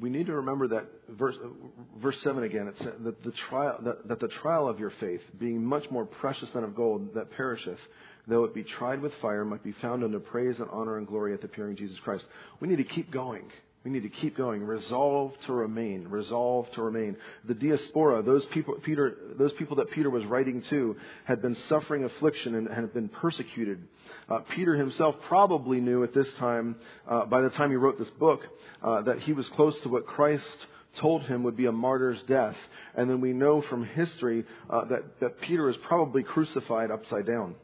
We 0.00 0.10
need 0.10 0.26
to 0.26 0.34
remember 0.34 0.68
that 0.68 0.86
verse, 1.08 1.36
verse 1.98 2.20
7 2.22 2.42
again, 2.42 2.66
it 2.66 2.74
said 2.78 2.94
that 3.04 3.22
the, 3.22 3.32
trial, 3.48 3.78
that, 3.84 4.08
that 4.08 4.20
the 4.20 4.28
trial 4.42 4.68
of 4.68 4.80
your 4.80 4.92
faith, 4.98 5.20
being 5.38 5.64
much 5.64 5.88
more 5.90 6.04
precious 6.04 6.48
than 6.52 6.64
of 6.64 6.74
gold 6.74 7.14
that 7.14 7.30
perisheth, 7.30 7.78
though 8.26 8.44
it 8.44 8.54
be 8.54 8.64
tried 8.64 9.00
with 9.00 9.12
fire, 9.22 9.44
might 9.44 9.62
be 9.62 9.74
found 9.80 10.02
unto 10.02 10.18
praise 10.18 10.56
and 10.58 10.68
honor 10.72 10.98
and 10.98 11.06
glory 11.06 11.32
at 11.32 11.40
the 11.40 11.46
appearing 11.46 11.72
of 11.72 11.78
Jesus 11.78 11.98
Christ. 12.02 12.24
We 12.60 12.66
need 12.66 12.76
to 12.76 12.84
keep 12.84 13.12
going. 13.12 13.44
We 13.84 13.90
need 13.90 14.04
to 14.04 14.08
keep 14.08 14.34
going. 14.34 14.64
Resolve 14.64 15.38
to 15.40 15.52
remain. 15.52 16.08
Resolve 16.08 16.70
to 16.72 16.82
remain. 16.82 17.18
The 17.44 17.52
diaspora, 17.52 18.22
those 18.22 18.42
people, 18.46 18.74
Peter, 18.82 19.14
those 19.36 19.52
people 19.52 19.76
that 19.76 19.90
Peter 19.90 20.08
was 20.08 20.24
writing 20.24 20.62
to, 20.70 20.96
had 21.24 21.42
been 21.42 21.54
suffering 21.54 22.04
affliction 22.04 22.54
and 22.54 22.66
had 22.66 22.94
been 22.94 23.10
persecuted. 23.10 23.86
Uh, 24.26 24.38
Peter 24.48 24.74
himself 24.74 25.16
probably 25.28 25.82
knew 25.82 26.02
at 26.02 26.14
this 26.14 26.32
time, 26.34 26.76
uh, 27.06 27.26
by 27.26 27.42
the 27.42 27.50
time 27.50 27.68
he 27.68 27.76
wrote 27.76 27.98
this 27.98 28.10
book, 28.10 28.40
uh, 28.82 29.02
that 29.02 29.18
he 29.18 29.34
was 29.34 29.46
close 29.50 29.78
to 29.82 29.90
what 29.90 30.06
Christ 30.06 30.66
told 30.96 31.24
him 31.24 31.42
would 31.42 31.56
be 31.56 31.66
a 31.66 31.72
martyr's 31.72 32.22
death. 32.22 32.56
And 32.94 33.10
then 33.10 33.20
we 33.20 33.34
know 33.34 33.60
from 33.60 33.84
history 33.84 34.46
uh, 34.70 34.86
that, 34.86 35.20
that 35.20 35.40
Peter 35.42 35.68
is 35.68 35.76
probably 35.78 36.22
crucified 36.22 36.90
upside 36.90 37.26
down. 37.26 37.56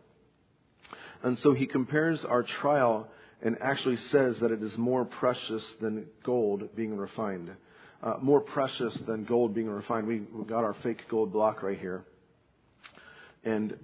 And 1.22 1.38
so 1.38 1.54
he 1.54 1.66
compares 1.66 2.24
our 2.26 2.42
trial 2.42 3.08
and 3.42 3.56
actually 3.60 3.96
says 3.96 4.38
that 4.40 4.50
it 4.50 4.62
is 4.62 4.76
more 4.76 5.04
precious 5.04 5.64
than 5.80 6.06
gold 6.24 6.74
being 6.76 6.96
refined. 6.96 7.50
Uh, 8.02 8.14
more 8.20 8.40
precious 8.40 8.96
than 9.06 9.24
gold 9.24 9.54
being 9.54 9.68
refined. 9.68 10.06
We, 10.06 10.20
we 10.20 10.44
got 10.44 10.64
our 10.64 10.74
fake 10.82 11.02
gold 11.10 11.32
block 11.32 11.62
right 11.62 11.78
here. 11.78 12.04
And 13.44 13.76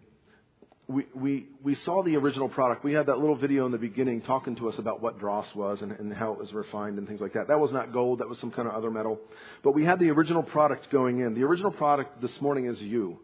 we, 0.89 1.07
we, 1.15 1.47
we 1.63 1.75
saw 1.75 2.03
the 2.03 2.17
original 2.17 2.49
product. 2.49 2.85
We 2.85 2.93
had 2.93 3.07
that 3.07 3.19
little 3.19 3.37
video 3.37 3.67
in 3.67 3.73
the 3.73 3.79
beginning 3.79 4.23
talking 4.23 4.55
to 4.57 4.69
us 4.69 4.79
about 4.79 5.03
what 5.03 5.19
dross 5.19 5.47
was 5.55 5.83
and, 5.83 5.93
and 5.93 6.13
how 6.15 6.33
it 6.33 6.39
was 6.39 6.53
refined 6.53 6.99
and 6.99 7.09
things 7.09 7.21
like 7.21 7.33
that. 7.33 7.49
That 7.49 7.59
was 7.59 7.73
not 7.73 7.93
gold, 7.93 8.21
that 8.21 8.29
was 8.29 8.39
some 8.39 8.53
kind 8.53 8.69
of 8.69 8.75
other 8.75 8.91
metal. 8.91 9.19
But 9.65 9.73
we 9.75 9.85
had 9.85 9.99
the 9.99 10.11
original 10.11 10.43
product 10.43 10.91
going 10.91 11.19
in. 11.21 11.35
The 11.35 11.43
original 11.43 11.73
product 11.73 12.23
this 12.23 12.41
morning 12.41 12.67
is 12.67 12.81
you. 12.81 13.19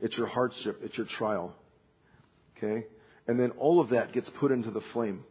It's 0.00 0.16
your 0.16 0.26
hardship, 0.26 0.80
it's 0.82 0.96
your 0.96 1.06
trial. 1.06 1.54
Okay? 2.56 2.86
And 3.28 3.38
then 3.38 3.52
all 3.52 3.80
of 3.80 3.90
that 3.90 4.12
gets 4.12 4.28
put 4.40 4.50
into 4.50 4.70
the 4.70 4.82
flame. 4.92 5.24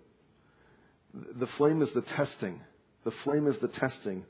The 1.13 1.47
flame 1.58 1.82
is 1.82 1.91
the 1.91 2.02
testing. 2.02 2.60
The 3.04 3.12
flame 3.23 3.47
is 3.47 3.58
the 3.60 3.67
testing. 3.67 4.26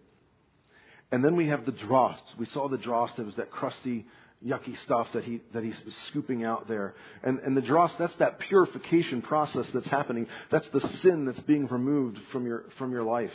And 1.12 1.24
then 1.24 1.36
we 1.36 1.48
have 1.48 1.66
the 1.66 1.72
dross. 1.72 2.20
We 2.38 2.46
saw 2.48 2.68
the 2.68 2.78
dross. 2.78 3.14
There 3.16 3.26
was 3.26 3.36
that 3.36 3.52
crusty, 3.52 4.06
yucky 4.46 4.78
stuff 4.84 5.08
that 5.14 5.24
he 5.24 5.42
that 5.54 5.64
he's 5.64 5.80
scooping 6.08 6.44
out 6.44 6.68
there. 6.68 6.96
And 7.24 7.40
and 7.40 7.56
the 7.56 7.62
dross, 7.62 7.94
that's 7.98 8.16
that 8.16 8.40
purification 8.40 9.22
process 9.22 9.70
that's 9.70 9.88
happening. 9.88 10.28
That's 10.50 10.68
the 10.70 10.82
sin 11.00 11.26
that's 11.26 11.40
being 11.42 11.68
removed 11.68 12.20
from 12.32 12.46
your 12.46 12.66
from 12.78 12.92
your 12.92 13.04
life. 13.04 13.34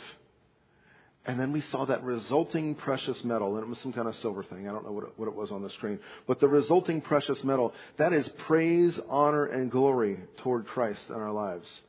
And 1.25 1.39
then 1.39 1.51
we 1.51 1.61
saw 1.61 1.85
that 1.85 2.03
resulting 2.03 2.75
precious 2.75 3.23
metal, 3.23 3.55
and 3.55 3.63
it 3.63 3.69
was 3.69 3.79
some 3.79 3.93
kind 3.93 4.07
of 4.07 4.15
silver 4.15 4.43
thing. 4.43 4.67
I 4.67 4.71
don't 4.71 4.85
know 4.85 4.91
what 4.91 5.03
it, 5.03 5.13
what 5.15 5.27
it 5.27 5.35
was 5.35 5.51
on 5.51 5.61
the 5.61 5.69
screen. 5.69 5.99
But 6.27 6.39
the 6.39 6.47
resulting 6.47 7.01
precious 7.01 7.43
metal, 7.43 7.73
that 7.97 8.13
is 8.13 8.27
praise, 8.47 8.99
honor, 9.09 9.45
and 9.45 9.69
glory 9.69 10.17
toward 10.37 10.65
Christ 10.65 11.01
in 11.09 11.15
our 11.15 11.31
lives. 11.31 11.81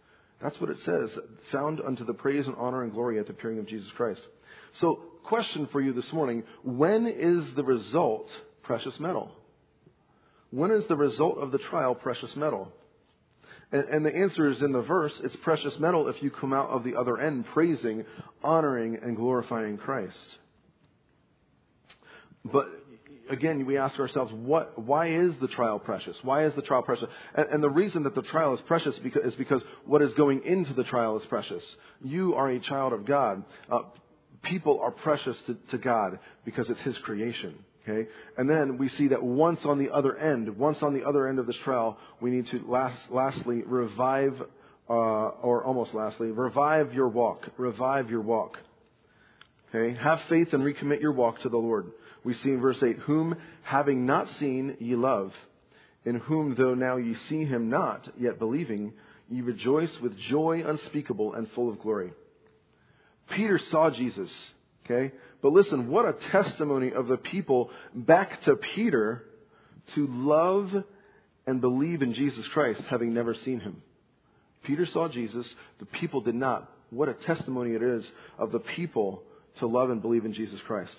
That's 0.42 0.59
what 0.61 0.70
it 0.70 0.79
says, 0.79 1.11
found 1.53 1.81
unto 1.81 2.05
the 2.05 2.14
praise 2.14 2.46
and 2.46 2.57
honor 2.57 2.83
and 2.83 2.92
glory 2.92 3.18
at 3.18 3.26
the 3.26 3.33
appearing 3.33 3.59
of 3.59 3.66
Jesus 3.66 3.90
Christ. 3.96 4.22
So, 4.74 5.00
question 5.24 5.68
for 5.70 5.81
you 5.81 5.92
this 5.92 6.12
morning 6.12 6.44
when 6.62 7.07
is 7.07 7.55
the 7.57 7.64
result 7.64 8.31
precious 8.62 8.98
metal? 8.98 9.31
When 10.50 10.70
is 10.70 10.87
the 10.88 10.96
result 10.96 11.38
of 11.38 11.53
the 11.53 11.59
trial 11.59 11.94
precious 11.94 12.35
metal? 12.37 12.72
And, 13.72 13.85
and, 13.85 14.07
the 14.07 14.14
answer 14.14 14.48
is 14.48 14.62
in 14.62 14.72
the 14.72 14.83
verse 14.83 15.18
it's 15.22 15.37
precious 15.37 15.79
metal 15.79 16.09
if 16.09 16.20
you 16.22 16.31
come 16.31 16.53
out 16.53 16.70
of 16.70 16.83
the 16.83 16.96
other 16.96 17.18
end 17.18 17.46
praising, 17.53 18.05
honoring, 18.42 18.98
and 19.00 19.16
glorifying 19.16 19.76
Christ. 19.76 20.16
But 22.44 22.66
again, 23.30 23.64
we 23.64 23.78
ask 23.78 23.98
ourselves, 23.98 24.32
what, 24.32 24.78
why 24.78 25.06
is 25.06 25.32
the 25.40 25.48
trial 25.48 25.78
precious? 25.78 26.16
Why 26.22 26.44
is 26.44 26.54
the 26.54 26.62
trial 26.62 26.82
precious? 26.82 27.08
And, 27.34 27.46
and 27.48 27.62
the 27.62 27.70
reason 27.70 28.02
that 28.02 28.14
the 28.14 28.22
trial 28.22 28.54
is 28.54 28.60
precious 28.62 28.98
because, 28.98 29.24
is 29.24 29.34
because 29.36 29.62
what 29.86 30.02
is 30.02 30.12
going 30.14 30.44
into 30.44 30.74
the 30.74 30.84
trial 30.84 31.18
is 31.18 31.24
precious. 31.26 31.64
You 32.02 32.34
are 32.34 32.50
a 32.50 32.58
child 32.58 32.92
of 32.92 33.06
God. 33.06 33.44
Uh, 33.70 33.80
people 34.42 34.80
are 34.80 34.90
precious 34.90 35.36
to, 35.46 35.56
to 35.70 35.78
God 35.78 36.18
because 36.44 36.68
it's 36.68 36.80
His 36.82 36.98
creation. 36.98 37.54
Okay? 37.82 38.08
And 38.36 38.48
then 38.48 38.78
we 38.78 38.88
see 38.88 39.08
that 39.08 39.22
once 39.22 39.60
on 39.64 39.78
the 39.78 39.90
other 39.90 40.16
end, 40.16 40.56
once 40.58 40.78
on 40.82 40.92
the 40.92 41.04
other 41.04 41.26
end 41.26 41.38
of 41.38 41.46
this 41.46 41.56
trial, 41.64 41.98
we 42.20 42.30
need 42.30 42.46
to 42.48 42.64
last, 42.66 42.98
lastly 43.10 43.62
revive, 43.64 44.40
uh, 44.88 44.92
or 44.92 45.64
almost 45.64 45.94
lastly, 45.94 46.30
revive 46.30 46.92
your 46.92 47.08
walk. 47.08 47.48
Revive 47.56 48.10
your 48.10 48.20
walk. 48.20 48.58
Okay? 49.72 49.96
Have 49.98 50.20
faith 50.28 50.52
and 50.52 50.62
recommit 50.62 51.00
your 51.00 51.12
walk 51.12 51.40
to 51.40 51.48
the 51.48 51.56
Lord. 51.56 51.92
We 52.24 52.35
see 52.35 52.50
in 52.50 52.61
verse 52.61 52.83
8, 52.83 52.98
whom 52.98 53.37
having 53.62 54.06
not 54.06 54.28
seen 54.28 54.76
ye 54.78 54.94
love, 54.94 55.33
in 56.04 56.16
whom 56.16 56.54
though 56.54 56.74
now 56.74 56.96
ye 56.96 57.14
see 57.28 57.44
him 57.44 57.70
not, 57.70 58.09
yet 58.18 58.38
believing, 58.38 58.92
ye 59.28 59.40
rejoice 59.40 59.98
with 60.00 60.18
joy 60.18 60.62
unspeakable 60.66 61.35
and 61.35 61.50
full 61.52 61.70
of 61.70 61.80
glory. 61.80 62.12
Peter 63.30 63.59
saw 63.59 63.90
Jesus. 63.90 64.30
Okay? 64.85 65.14
But 65.42 65.52
listen, 65.52 65.88
what 65.88 66.04
a 66.04 66.16
testimony 66.30 66.92
of 66.92 67.06
the 67.06 67.16
people 67.16 67.70
back 67.94 68.42
to 68.42 68.56
Peter 68.56 69.24
to 69.94 70.06
love 70.06 70.85
and 71.46 71.61
believe 71.61 72.02
in 72.02 72.12
Jesus 72.12 72.46
Christ, 72.48 72.83
having 72.88 73.14
never 73.14 73.35
seen 73.35 73.61
him. 73.61 73.83
Peter 74.64 74.85
saw 74.87 75.09
Jesus, 75.09 75.52
the 75.78 75.87
people 75.87 76.20
did 76.20 76.35
not. 76.35 76.70
What 76.90 77.09
a 77.09 77.14
testimony 77.14 77.74
it 77.74 77.83
is 77.83 78.09
of 78.38 78.52
the 78.52 78.59
people 78.59 79.22
to 79.59 79.66
love 79.66 79.90
and 79.90 80.02
believe 80.02 80.24
in 80.24 80.33
Jesus 80.33 80.61
Christ. 80.66 80.94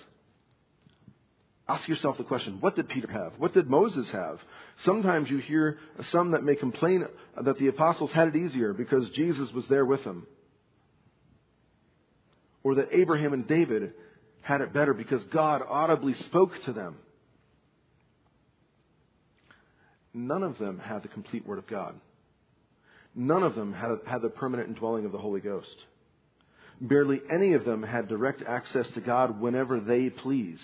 Ask 1.72 1.88
yourself 1.88 2.18
the 2.18 2.24
question, 2.24 2.58
what 2.60 2.76
did 2.76 2.90
Peter 2.90 3.10
have? 3.10 3.32
What 3.38 3.54
did 3.54 3.70
Moses 3.70 4.06
have? 4.10 4.38
Sometimes 4.84 5.30
you 5.30 5.38
hear 5.38 5.78
some 6.10 6.32
that 6.32 6.44
may 6.44 6.54
complain 6.54 7.06
that 7.42 7.58
the 7.58 7.68
apostles 7.68 8.12
had 8.12 8.28
it 8.28 8.36
easier 8.36 8.74
because 8.74 9.08
Jesus 9.10 9.50
was 9.52 9.66
there 9.68 9.86
with 9.86 10.04
them. 10.04 10.26
Or 12.62 12.74
that 12.74 12.88
Abraham 12.92 13.32
and 13.32 13.48
David 13.48 13.94
had 14.42 14.60
it 14.60 14.74
better 14.74 14.92
because 14.92 15.24
God 15.32 15.62
audibly 15.66 16.12
spoke 16.12 16.52
to 16.66 16.74
them. 16.74 16.96
None 20.12 20.42
of 20.42 20.58
them 20.58 20.78
had 20.78 21.02
the 21.02 21.08
complete 21.08 21.46
Word 21.46 21.58
of 21.58 21.66
God. 21.66 21.94
None 23.14 23.42
of 23.42 23.54
them 23.54 23.72
had, 23.72 23.92
had 24.06 24.20
the 24.20 24.28
permanent 24.28 24.68
indwelling 24.68 25.06
of 25.06 25.12
the 25.12 25.16
Holy 25.16 25.40
Ghost. 25.40 25.86
Barely 26.82 27.22
any 27.32 27.54
of 27.54 27.64
them 27.64 27.82
had 27.82 28.08
direct 28.08 28.42
access 28.42 28.90
to 28.90 29.00
God 29.00 29.40
whenever 29.40 29.80
they 29.80 30.10
please. 30.10 30.60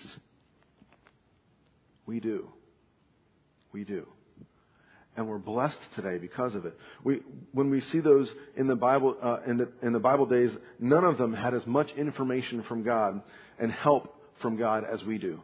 We 2.08 2.18
do. 2.18 2.48
We 3.70 3.84
do 3.84 4.08
and 5.18 5.26
we're 5.26 5.36
blessed 5.36 5.78
today 5.96 6.16
because 6.16 6.54
of 6.54 6.64
it. 6.64 6.78
We, 7.02 7.22
when 7.50 7.70
we 7.70 7.80
see 7.80 7.98
those 7.98 8.32
in 8.56 8.68
the 8.68 8.76
Bible, 8.76 9.16
uh, 9.20 9.38
in, 9.48 9.56
the, 9.58 9.68
in 9.82 9.92
the 9.92 9.98
Bible 9.98 10.26
days, 10.26 10.52
none 10.78 11.02
of 11.02 11.18
them 11.18 11.34
had 11.34 11.54
as 11.54 11.66
much 11.66 11.90
information 11.96 12.62
from 12.62 12.84
God 12.84 13.20
and 13.58 13.72
help 13.72 14.14
from 14.40 14.56
God 14.56 14.84
as 14.84 15.02
we 15.02 15.18
do. 15.18 15.42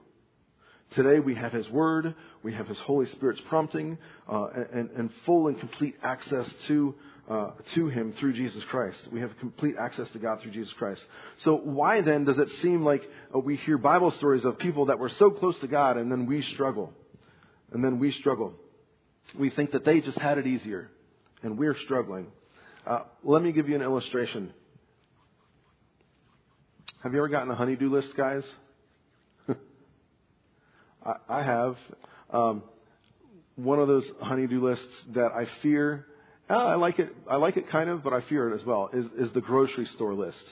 Today 0.94 1.18
we 1.18 1.35
have 1.35 1.53
His 1.53 1.68
Word, 1.70 2.14
we 2.44 2.55
have 2.55 2.68
His 2.68 2.79
Holy 2.79 3.07
Spirit's 3.07 3.40
prompting, 3.48 3.98
uh, 4.31 4.46
and, 4.72 4.90
and, 4.90 5.11
full 5.27 5.48
and 5.48 5.59
complete 5.59 5.96
access 6.05 6.48
to 6.68 6.94
uh, 7.28 7.50
to 7.74 7.88
Him 7.88 8.14
through 8.18 8.34
Jesus 8.34 8.62
Christ. 8.64 8.98
We 9.10 9.20
have 9.20 9.37
complete 9.38 9.76
access 9.78 10.10
to 10.10 10.18
God 10.18 10.40
through 10.40 10.52
Jesus 10.52 10.72
Christ. 10.74 11.02
So 11.38 11.56
why 11.56 12.00
then 12.00 12.24
does 12.24 12.38
it 12.38 12.50
seem 12.62 12.84
like 12.84 13.02
uh, 13.34 13.38
we 13.38 13.56
hear 13.56 13.78
Bible 13.78 14.10
stories 14.12 14.44
of 14.44 14.58
people 14.58 14.87
that 14.87 14.98
were 14.98 15.08
so 15.08 15.30
close 15.30 15.58
to 15.60 15.66
God 15.66 15.96
and 15.96 16.10
then 16.10 16.26
we 16.26 16.42
struggle, 16.42 16.92
and 17.72 17.82
then 17.84 17.98
we 17.98 18.10
struggle? 18.10 18.54
we 19.38 19.50
think 19.50 19.72
that 19.72 19.84
they 19.84 20.00
just 20.00 20.18
had 20.18 20.38
it 20.38 20.46
easier, 20.46 20.90
and 21.42 21.58
we're 21.58 21.76
struggling. 21.84 22.26
Uh, 22.87 23.00
let 23.22 23.42
me 23.42 23.52
give 23.52 23.68
you 23.68 23.74
an 23.74 23.82
illustration. 23.82 24.52
Have 27.02 27.12
you 27.12 27.18
ever 27.18 27.28
gotten 27.28 27.50
a 27.50 27.54
honey-do 27.54 27.90
list, 27.90 28.16
guys? 28.16 28.44
I, 31.04 31.12
I, 31.28 31.42
have. 31.42 31.76
Um, 32.30 32.62
one 33.56 33.78
of 33.78 33.88
those 33.88 34.08
honey-do 34.20 34.64
lists 34.64 35.04
that 35.14 35.32
I 35.32 35.46
fear. 35.62 36.06
Uh, 36.48 36.54
I 36.54 36.74
like 36.74 36.98
it. 36.98 37.14
I 37.28 37.37
like 37.37 37.57
it 37.57 37.68
kind 37.68 37.88
of, 37.88 38.02
but 38.02 38.12
I 38.12 38.20
fear 38.22 38.50
it 38.50 38.54
as 38.54 38.64
well. 38.64 38.90
Is 38.92 39.07
is 39.16 39.33
the 39.33 39.40
grocery 39.40 39.87
store 39.87 40.14
list? 40.14 40.44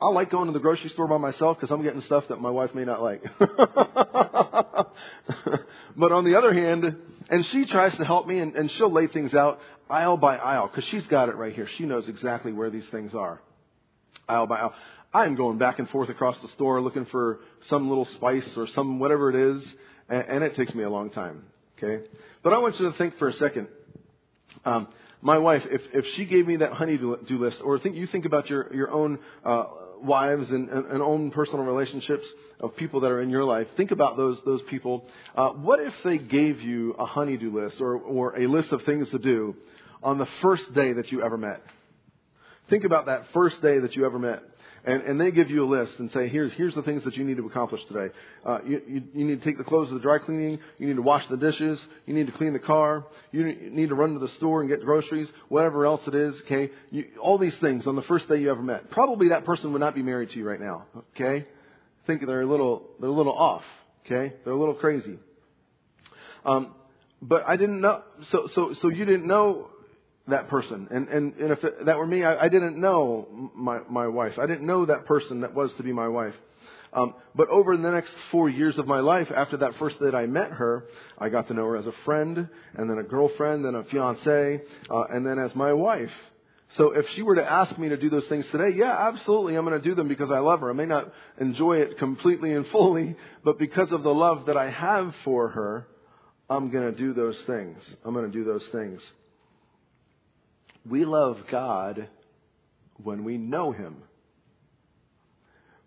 I 0.00 0.08
like 0.08 0.30
going 0.30 0.46
to 0.46 0.52
the 0.52 0.58
grocery 0.58 0.90
store 0.90 1.08
by 1.08 1.16
myself 1.16 1.56
because 1.56 1.70
I'm 1.70 1.82
getting 1.82 2.02
stuff 2.02 2.28
that 2.28 2.40
my 2.40 2.50
wife 2.50 2.74
may 2.74 2.84
not 2.84 3.02
like. 3.02 3.22
but 3.38 3.48
on 6.12 6.24
the 6.24 6.36
other 6.36 6.52
hand, 6.52 6.96
and 7.30 7.46
she 7.46 7.64
tries 7.64 7.96
to 7.96 8.04
help 8.04 8.26
me 8.26 8.40
and, 8.40 8.54
and 8.56 8.70
she'll 8.70 8.92
lay 8.92 9.06
things 9.06 9.34
out 9.34 9.60
aisle 9.88 10.18
by 10.18 10.36
aisle 10.36 10.66
because 10.66 10.84
she's 10.84 11.06
got 11.06 11.30
it 11.30 11.36
right 11.36 11.54
here. 11.54 11.66
She 11.78 11.84
knows 11.84 12.08
exactly 12.08 12.52
where 12.52 12.68
these 12.68 12.86
things 12.88 13.14
are. 13.14 13.40
Aisle 14.28 14.46
by 14.46 14.58
aisle. 14.58 14.74
I'm 15.14 15.34
going 15.34 15.56
back 15.56 15.78
and 15.78 15.88
forth 15.88 16.10
across 16.10 16.38
the 16.40 16.48
store 16.48 16.82
looking 16.82 17.06
for 17.06 17.40
some 17.68 17.88
little 17.88 18.04
spice 18.04 18.54
or 18.56 18.66
some 18.66 18.98
whatever 18.98 19.30
it 19.30 19.56
is, 19.56 19.74
and, 20.10 20.24
and 20.28 20.44
it 20.44 20.56
takes 20.56 20.74
me 20.74 20.82
a 20.82 20.90
long 20.90 21.08
time. 21.08 21.44
Okay? 21.76 22.04
But 22.42 22.52
I 22.52 22.58
want 22.58 22.78
you 22.80 22.90
to 22.90 22.96
think 22.96 23.18
for 23.18 23.28
a 23.28 23.32
second. 23.32 23.68
Um, 24.64 24.88
my 25.22 25.38
wife, 25.38 25.62
if, 25.70 25.82
if 25.92 26.06
she 26.14 26.24
gave 26.24 26.46
me 26.46 26.56
that 26.56 26.72
honey-do 26.72 27.38
list, 27.38 27.60
or 27.64 27.78
think 27.78 27.96
you 27.96 28.06
think 28.06 28.24
about 28.24 28.48
your, 28.48 28.72
your 28.74 28.90
own 28.90 29.18
uh, 29.44 29.64
wives 30.02 30.50
and, 30.50 30.68
and, 30.68 30.86
and, 30.86 31.02
own 31.02 31.30
personal 31.30 31.64
relationships 31.64 32.26
of 32.60 32.76
people 32.76 33.00
that 33.00 33.10
are 33.10 33.20
in 33.20 33.30
your 33.30 33.44
life, 33.44 33.66
think 33.76 33.90
about 33.90 34.16
those, 34.16 34.38
those 34.44 34.62
people. 34.62 35.06
Uh, 35.34 35.50
what 35.50 35.80
if 35.80 35.94
they 36.04 36.18
gave 36.18 36.60
you 36.60 36.92
a 36.92 37.06
honey-do 37.06 37.50
list 37.50 37.80
or, 37.80 37.94
or 37.96 38.38
a 38.38 38.46
list 38.46 38.72
of 38.72 38.82
things 38.82 39.10
to 39.10 39.18
do 39.18 39.56
on 40.02 40.18
the 40.18 40.26
first 40.42 40.72
day 40.74 40.92
that 40.92 41.10
you 41.10 41.22
ever 41.22 41.36
met? 41.36 41.62
Think 42.68 42.84
about 42.84 43.06
that 43.06 43.26
first 43.32 43.60
day 43.62 43.78
that 43.78 43.96
you 43.96 44.04
ever 44.04 44.18
met. 44.18 44.42
And, 44.86 45.02
and 45.02 45.20
they 45.20 45.32
give 45.32 45.50
you 45.50 45.64
a 45.64 45.68
list 45.68 45.94
and 45.98 46.10
say, 46.12 46.28
here's, 46.28 46.52
here's 46.52 46.74
the 46.76 46.82
things 46.82 47.02
that 47.04 47.16
you 47.16 47.24
need 47.24 47.38
to 47.38 47.46
accomplish 47.46 47.80
today. 47.88 48.14
Uh, 48.44 48.58
you, 48.64 48.82
you, 48.86 49.02
you 49.14 49.24
need 49.24 49.40
to 49.40 49.44
take 49.44 49.58
the 49.58 49.64
clothes 49.64 49.88
to 49.88 49.94
the 49.94 50.00
dry 50.00 50.18
cleaning. 50.18 50.60
You 50.78 50.86
need 50.86 50.94
to 50.94 51.02
wash 51.02 51.26
the 51.28 51.36
dishes. 51.36 51.80
You 52.06 52.14
need 52.14 52.26
to 52.26 52.32
clean 52.32 52.52
the 52.52 52.60
car. 52.60 53.04
You 53.32 53.44
need 53.44 53.88
to 53.88 53.96
run 53.96 54.14
to 54.14 54.20
the 54.20 54.32
store 54.36 54.60
and 54.60 54.70
get 54.70 54.80
groceries. 54.82 55.28
Whatever 55.48 55.86
else 55.86 56.02
it 56.06 56.14
is, 56.14 56.40
okay? 56.44 56.70
You, 56.92 57.06
all 57.20 57.36
these 57.36 57.58
things 57.60 57.88
on 57.88 57.96
the 57.96 58.02
first 58.02 58.28
day 58.28 58.36
you 58.36 58.48
ever 58.48 58.62
met. 58.62 58.92
Probably 58.92 59.30
that 59.30 59.44
person 59.44 59.72
would 59.72 59.80
not 59.80 59.96
be 59.96 60.02
married 60.04 60.30
to 60.30 60.38
you 60.38 60.48
right 60.48 60.60
now, 60.60 60.86
okay? 61.14 61.44
I 61.44 62.06
think 62.06 62.24
they're 62.24 62.42
a 62.42 62.48
little, 62.48 62.84
they're 63.00 63.08
a 63.08 63.12
little 63.12 63.36
off, 63.36 63.64
okay? 64.04 64.34
They're 64.44 64.54
a 64.54 64.58
little 64.58 64.74
crazy. 64.74 65.18
Um, 66.44 66.76
but 67.20 67.42
I 67.44 67.56
didn't 67.56 67.80
know, 67.80 68.02
so, 68.30 68.48
so, 68.54 68.74
so 68.80 68.88
you 68.88 69.04
didn't 69.04 69.26
know 69.26 69.68
that 70.28 70.48
person. 70.48 70.88
And, 70.90 71.08
and, 71.08 71.34
and 71.34 71.52
if 71.52 71.60
that 71.84 71.96
were 71.96 72.06
me, 72.06 72.24
I, 72.24 72.44
I 72.44 72.48
didn't 72.48 72.78
know 72.80 73.50
my, 73.54 73.80
my 73.88 74.08
wife. 74.08 74.38
I 74.38 74.46
didn't 74.46 74.66
know 74.66 74.86
that 74.86 75.06
person 75.06 75.40
that 75.42 75.54
was 75.54 75.72
to 75.74 75.82
be 75.82 75.92
my 75.92 76.08
wife. 76.08 76.34
Um, 76.92 77.14
but 77.34 77.48
over 77.48 77.76
the 77.76 77.90
next 77.90 78.12
four 78.30 78.48
years 78.48 78.78
of 78.78 78.86
my 78.86 79.00
life, 79.00 79.28
after 79.34 79.58
that 79.58 79.74
first 79.78 79.98
day 79.98 80.06
that 80.06 80.14
I 80.14 80.26
met 80.26 80.50
her, 80.52 80.84
I 81.18 81.28
got 81.28 81.48
to 81.48 81.54
know 81.54 81.66
her 81.66 81.76
as 81.76 81.86
a 81.86 81.92
friend, 82.04 82.48
and 82.74 82.90
then 82.90 82.98
a 82.98 83.02
girlfriend, 83.02 83.64
then 83.64 83.74
a 83.74 83.84
fiance, 83.84 84.62
uh, 84.90 85.02
and 85.10 85.26
then 85.26 85.38
as 85.38 85.54
my 85.54 85.72
wife. 85.74 86.10
So 86.76 86.92
if 86.92 87.06
she 87.14 87.22
were 87.22 87.36
to 87.36 87.44
ask 87.44 87.78
me 87.78 87.90
to 87.90 87.96
do 87.96 88.08
those 88.08 88.26
things 88.28 88.46
today, 88.50 88.76
yeah, 88.76 89.08
absolutely, 89.08 89.56
I'm 89.56 89.64
going 89.64 89.80
to 89.80 89.88
do 89.88 89.94
them 89.94 90.08
because 90.08 90.30
I 90.30 90.38
love 90.38 90.60
her. 90.60 90.70
I 90.70 90.72
may 90.72 90.86
not 90.86 91.12
enjoy 91.38 91.78
it 91.78 91.98
completely 91.98 92.54
and 92.54 92.66
fully, 92.68 93.14
but 93.44 93.58
because 93.58 93.92
of 93.92 94.02
the 94.02 94.14
love 94.14 94.46
that 94.46 94.56
I 94.56 94.70
have 94.70 95.14
for 95.24 95.48
her, 95.50 95.86
I'm 96.48 96.70
going 96.70 96.90
to 96.90 96.96
do 96.96 97.12
those 97.12 97.40
things. 97.46 97.78
I'm 98.04 98.14
going 98.14 98.30
to 98.30 98.36
do 98.36 98.44
those 98.44 98.66
things. 98.72 99.00
We 100.88 101.04
love 101.04 101.38
God 101.50 102.08
when 103.02 103.24
we 103.24 103.38
know 103.38 103.72
Him. 103.72 103.96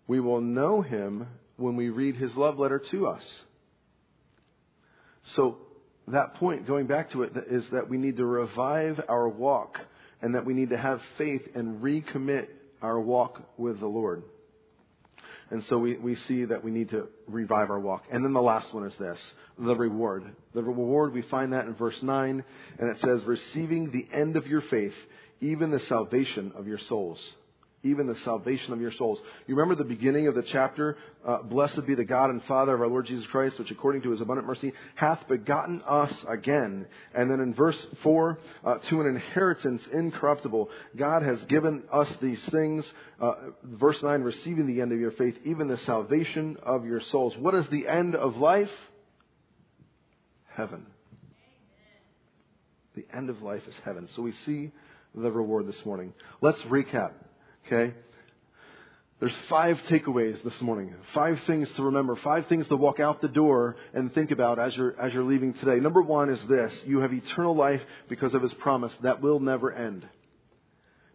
We 0.06 0.20
will 0.20 0.40
know 0.40 0.82
Him 0.82 1.26
when 1.56 1.76
we 1.76 1.88
read 1.88 2.16
His 2.16 2.34
love 2.34 2.58
letter 2.58 2.82
to 2.90 3.06
us. 3.06 3.24
So, 5.36 5.58
that 6.08 6.34
point, 6.34 6.66
going 6.66 6.86
back 6.86 7.12
to 7.12 7.22
it, 7.22 7.32
is 7.48 7.64
that 7.72 7.88
we 7.88 7.96
need 7.96 8.16
to 8.16 8.26
revive 8.26 9.00
our 9.08 9.28
walk 9.28 9.78
and 10.20 10.34
that 10.34 10.44
we 10.44 10.54
need 10.54 10.70
to 10.70 10.78
have 10.78 11.00
faith 11.16 11.42
and 11.54 11.80
recommit 11.80 12.48
our 12.82 13.00
walk 13.00 13.40
with 13.56 13.78
the 13.80 13.86
Lord. 13.86 14.24
And 15.50 15.64
so 15.64 15.78
we, 15.78 15.96
we 15.96 16.14
see 16.28 16.44
that 16.44 16.62
we 16.62 16.70
need 16.70 16.90
to 16.90 17.08
revive 17.26 17.70
our 17.70 17.80
walk. 17.80 18.04
And 18.10 18.24
then 18.24 18.32
the 18.32 18.42
last 18.42 18.72
one 18.72 18.86
is 18.86 18.94
this 18.98 19.20
the 19.58 19.74
reward. 19.74 20.24
The 20.54 20.62
reward, 20.62 21.12
we 21.12 21.22
find 21.22 21.52
that 21.52 21.66
in 21.66 21.74
verse 21.74 22.00
9, 22.02 22.44
and 22.78 22.88
it 22.88 23.00
says, 23.00 23.24
receiving 23.24 23.90
the 23.90 24.06
end 24.16 24.36
of 24.36 24.46
your 24.46 24.62
faith, 24.62 24.94
even 25.40 25.70
the 25.70 25.80
salvation 25.80 26.52
of 26.56 26.66
your 26.66 26.78
souls 26.78 27.20
even 27.82 28.06
the 28.06 28.16
salvation 28.24 28.72
of 28.72 28.80
your 28.80 28.92
souls. 28.92 29.20
You 29.46 29.54
remember 29.54 29.74
the 29.74 29.88
beginning 29.88 30.26
of 30.26 30.34
the 30.34 30.42
chapter? 30.42 30.98
Uh, 31.26 31.38
Blessed 31.42 31.86
be 31.86 31.94
the 31.94 32.04
God 32.04 32.28
and 32.30 32.44
Father 32.44 32.74
of 32.74 32.80
our 32.82 32.88
Lord 32.88 33.06
Jesus 33.06 33.26
Christ, 33.28 33.58
which 33.58 33.70
according 33.70 34.02
to 34.02 34.10
his 34.10 34.20
abundant 34.20 34.46
mercy 34.46 34.72
hath 34.96 35.26
begotten 35.28 35.82
us 35.86 36.12
again. 36.28 36.86
And 37.14 37.30
then 37.30 37.40
in 37.40 37.54
verse 37.54 37.78
4, 38.02 38.38
uh, 38.64 38.78
to 38.78 39.00
an 39.00 39.06
inheritance 39.06 39.82
incorruptible. 39.92 40.68
God 40.94 41.22
has 41.22 41.42
given 41.44 41.84
us 41.90 42.14
these 42.20 42.42
things. 42.50 42.84
Uh, 43.18 43.32
verse 43.62 44.02
9, 44.02 44.22
receiving 44.22 44.66
the 44.66 44.82
end 44.82 44.92
of 44.92 45.00
your 45.00 45.12
faith, 45.12 45.38
even 45.44 45.68
the 45.68 45.78
salvation 45.78 46.58
of 46.62 46.84
your 46.84 47.00
souls. 47.00 47.34
What 47.38 47.54
is 47.54 47.66
the 47.68 47.88
end 47.88 48.14
of 48.14 48.36
life? 48.36 48.70
Heaven. 50.54 50.86
The 52.94 53.06
end 53.14 53.30
of 53.30 53.40
life 53.40 53.66
is 53.66 53.74
heaven. 53.84 54.08
So 54.14 54.20
we 54.20 54.32
see 54.32 54.70
the 55.14 55.30
reward 55.30 55.66
this 55.66 55.86
morning. 55.86 56.12
Let's 56.42 56.60
recap. 56.62 57.12
Okay? 57.66 57.94
There's 59.20 59.36
five 59.50 59.76
takeaways 59.90 60.42
this 60.42 60.58
morning. 60.62 60.94
Five 61.12 61.38
things 61.46 61.70
to 61.74 61.82
remember. 61.82 62.16
Five 62.16 62.46
things 62.46 62.66
to 62.68 62.76
walk 62.76 63.00
out 63.00 63.20
the 63.20 63.28
door 63.28 63.76
and 63.92 64.12
think 64.14 64.30
about 64.30 64.58
as 64.58 64.74
you're, 64.74 64.98
as 64.98 65.12
you're 65.12 65.24
leaving 65.24 65.52
today. 65.52 65.76
Number 65.78 66.00
one 66.00 66.30
is 66.30 66.40
this. 66.48 66.72
You 66.86 67.00
have 67.00 67.12
eternal 67.12 67.54
life 67.54 67.82
because 68.08 68.32
of 68.32 68.40
His 68.40 68.54
promise 68.54 68.94
that 69.02 69.20
will 69.20 69.38
never 69.38 69.70
end. 69.72 70.08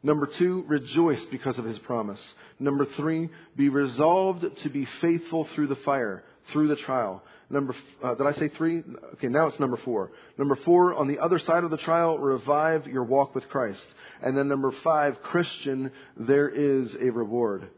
Number 0.04 0.28
two, 0.28 0.64
rejoice 0.68 1.26
because 1.26 1.58
of 1.58 1.66
His 1.66 1.80
promise. 1.80 2.22
Number 2.60 2.86
three, 2.86 3.30
be 3.56 3.70
resolved 3.70 4.46
to 4.62 4.70
be 4.70 4.88
faithful 5.02 5.48
through 5.56 5.68
the 5.68 5.76
fire, 5.78 6.24
through 6.52 6.68
the 6.68 6.76
trial. 6.76 7.24
Number, 7.50 7.76
uh, 8.04 8.16
did 8.16 8.26
I 8.26 8.34
say 8.34 8.50
three? 8.50 8.82
Okay, 9.14 9.28
now 9.28 9.48
it's 9.48 9.60
number 9.60 9.78
four. 9.78 10.12
Number 10.38 10.58
four, 10.66 10.96
on 10.96 11.08
the 11.08 11.20
other 11.20 11.38
side 11.40 11.64
of 11.64 11.72
the 11.72 11.78
trial, 11.78 12.18
revive 12.18 12.88
your 12.88 13.04
walk 13.04 13.36
with 13.36 13.48
Christ. 13.50 13.86
And 14.22 14.36
then 14.38 14.48
number 14.48 14.72
five, 14.84 15.22
Christian, 15.22 15.92
there 16.18 16.50
is 16.50 16.96
a 17.00 17.12
reward. 17.12 17.70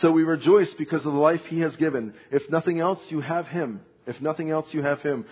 So 0.00 0.10
we 0.10 0.24
rejoice 0.24 0.72
because 0.76 1.04
of 1.06 1.12
the 1.12 1.18
life 1.18 1.40
He 1.48 1.60
has 1.60 1.74
given. 1.76 2.14
If 2.30 2.50
nothing 2.50 2.80
else, 2.80 3.00
you 3.08 3.20
have 3.20 3.46
Him. 3.46 3.80
If 4.06 4.20
nothing 4.20 4.50
else, 4.50 4.66
you 4.72 4.82
have 4.82 5.00
Him. 5.00 5.24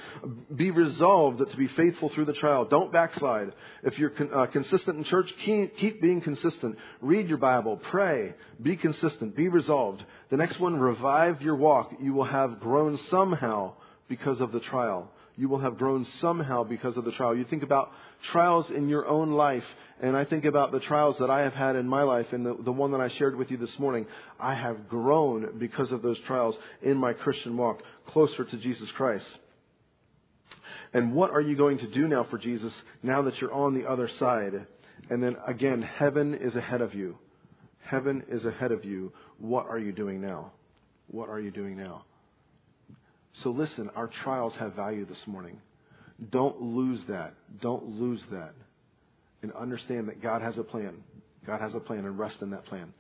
Be 0.55 0.71
resolved 0.71 1.39
to 1.39 1.57
be 1.57 1.69
faithful 1.69 2.09
through 2.09 2.25
the 2.25 2.33
trial. 2.33 2.65
Don't 2.65 2.93
backslide. 2.93 3.53
If 3.83 3.99
you're 3.99 4.11
con- 4.11 4.31
uh, 4.33 4.47
consistent 4.47 4.99
in 4.99 5.05
church, 5.05 5.33
keep, 5.45 5.77
keep 5.77 6.01
being 6.01 6.21
consistent. 6.21 6.79
Read 7.01 7.29
your 7.29 7.39
Bible. 7.39 7.77
Pray. 7.91 8.35
Be 8.61 8.77
consistent. 8.77 9.37
Be 9.37 9.49
resolved. 9.49 10.05
The 10.31 10.37
next 10.37 10.59
one, 10.59 10.77
revive 10.77 11.43
your 11.43 11.57
walk. 11.57 11.93
You 12.01 12.15
will 12.15 12.25
have 12.25 12.61
grown 12.61 12.97
somehow 13.11 13.75
because 14.09 14.41
of 14.41 14.53
the 14.53 14.61
trial. 14.61 15.11
You 15.37 15.49
will 15.49 15.61
have 15.61 15.79
grown 15.79 16.05
somehow 16.21 16.63
because 16.65 16.97
of 16.97 17.05
the 17.05 17.13
trial. 17.13 17.35
You 17.35 17.45
think 17.45 17.63
about 17.63 17.91
trials 18.31 18.71
in 18.71 18.89
your 18.89 19.09
own 19.09 19.33
life, 19.33 19.65
and 20.01 20.17
I 20.17 20.25
think 20.25 20.45
about 20.45 20.73
the 20.73 20.81
trials 20.81 21.17
that 21.21 21.31
I 21.31 21.41
have 21.41 21.55
had 21.55 21.75
in 21.77 21.89
my 21.89 22.03
life, 22.03 22.27
and 22.33 22.45
the, 22.45 22.57
the 22.63 22.73
one 22.73 22.93
that 22.93 23.01
I 23.01 23.09
shared 23.17 23.37
with 23.37 23.51
you 23.51 23.57
this 23.57 23.79
morning. 23.79 24.07
I 24.39 24.55
have 24.55 24.89
grown 24.89 25.59
because 25.59 25.91
of 25.91 26.03
those 26.03 26.19
trials 26.27 26.57
in 26.83 26.97
my 26.99 27.15
Christian 27.15 27.57
walk 27.57 27.83
closer 28.09 28.45
to 28.45 28.57
Jesus 28.59 28.91
Christ. 28.97 29.27
And 30.93 31.15
what 31.15 31.31
are 31.31 31.41
you 31.41 31.57
going 31.57 31.79
to 31.79 31.91
do 31.91 32.07
now 32.09 32.25
for 32.25 32.37
Jesus 32.37 32.73
now 33.03 33.23
that 33.23 33.41
you're 33.41 33.53
on 33.53 33.75
the 33.75 33.89
other 33.89 34.09
side? 34.19 34.67
And 35.09 35.23
then 35.23 35.37
again, 35.47 35.83
heaven 35.83 36.35
is 36.35 36.55
ahead 36.57 36.83
of 36.83 36.95
you. 36.95 37.17
Heaven 37.81 38.25
is 38.29 38.45
ahead 38.45 38.73
of 38.73 38.85
you. 38.85 39.13
What 39.39 39.67
are 39.67 39.79
you 39.79 39.93
doing 39.93 40.21
now? 40.21 40.53
What 41.09 41.29
are 41.29 41.41
you 41.41 41.51
doing 41.51 41.77
now? 41.77 42.05
So 43.43 43.51
listen, 43.51 43.91
our 43.95 44.09
trials 44.09 44.55
have 44.59 44.75
value 44.75 45.07
this 45.07 45.23
morning. 45.27 45.59
Don't 46.31 46.61
lose 46.61 47.01
that. 47.09 47.35
Don't 47.61 47.85
lose 47.85 48.23
that. 48.31 48.53
And 49.43 49.53
understand 49.53 50.09
that 50.09 50.23
God 50.23 50.43
has 50.43 50.59
a 50.59 50.63
plan. 50.63 51.03
God 51.47 51.61
has 51.61 51.75
a 51.75 51.81
plan 51.81 52.05
and 52.05 52.19
rest 52.19 52.43
in 52.43 52.51
that 52.51 52.65
plan. 52.67 52.93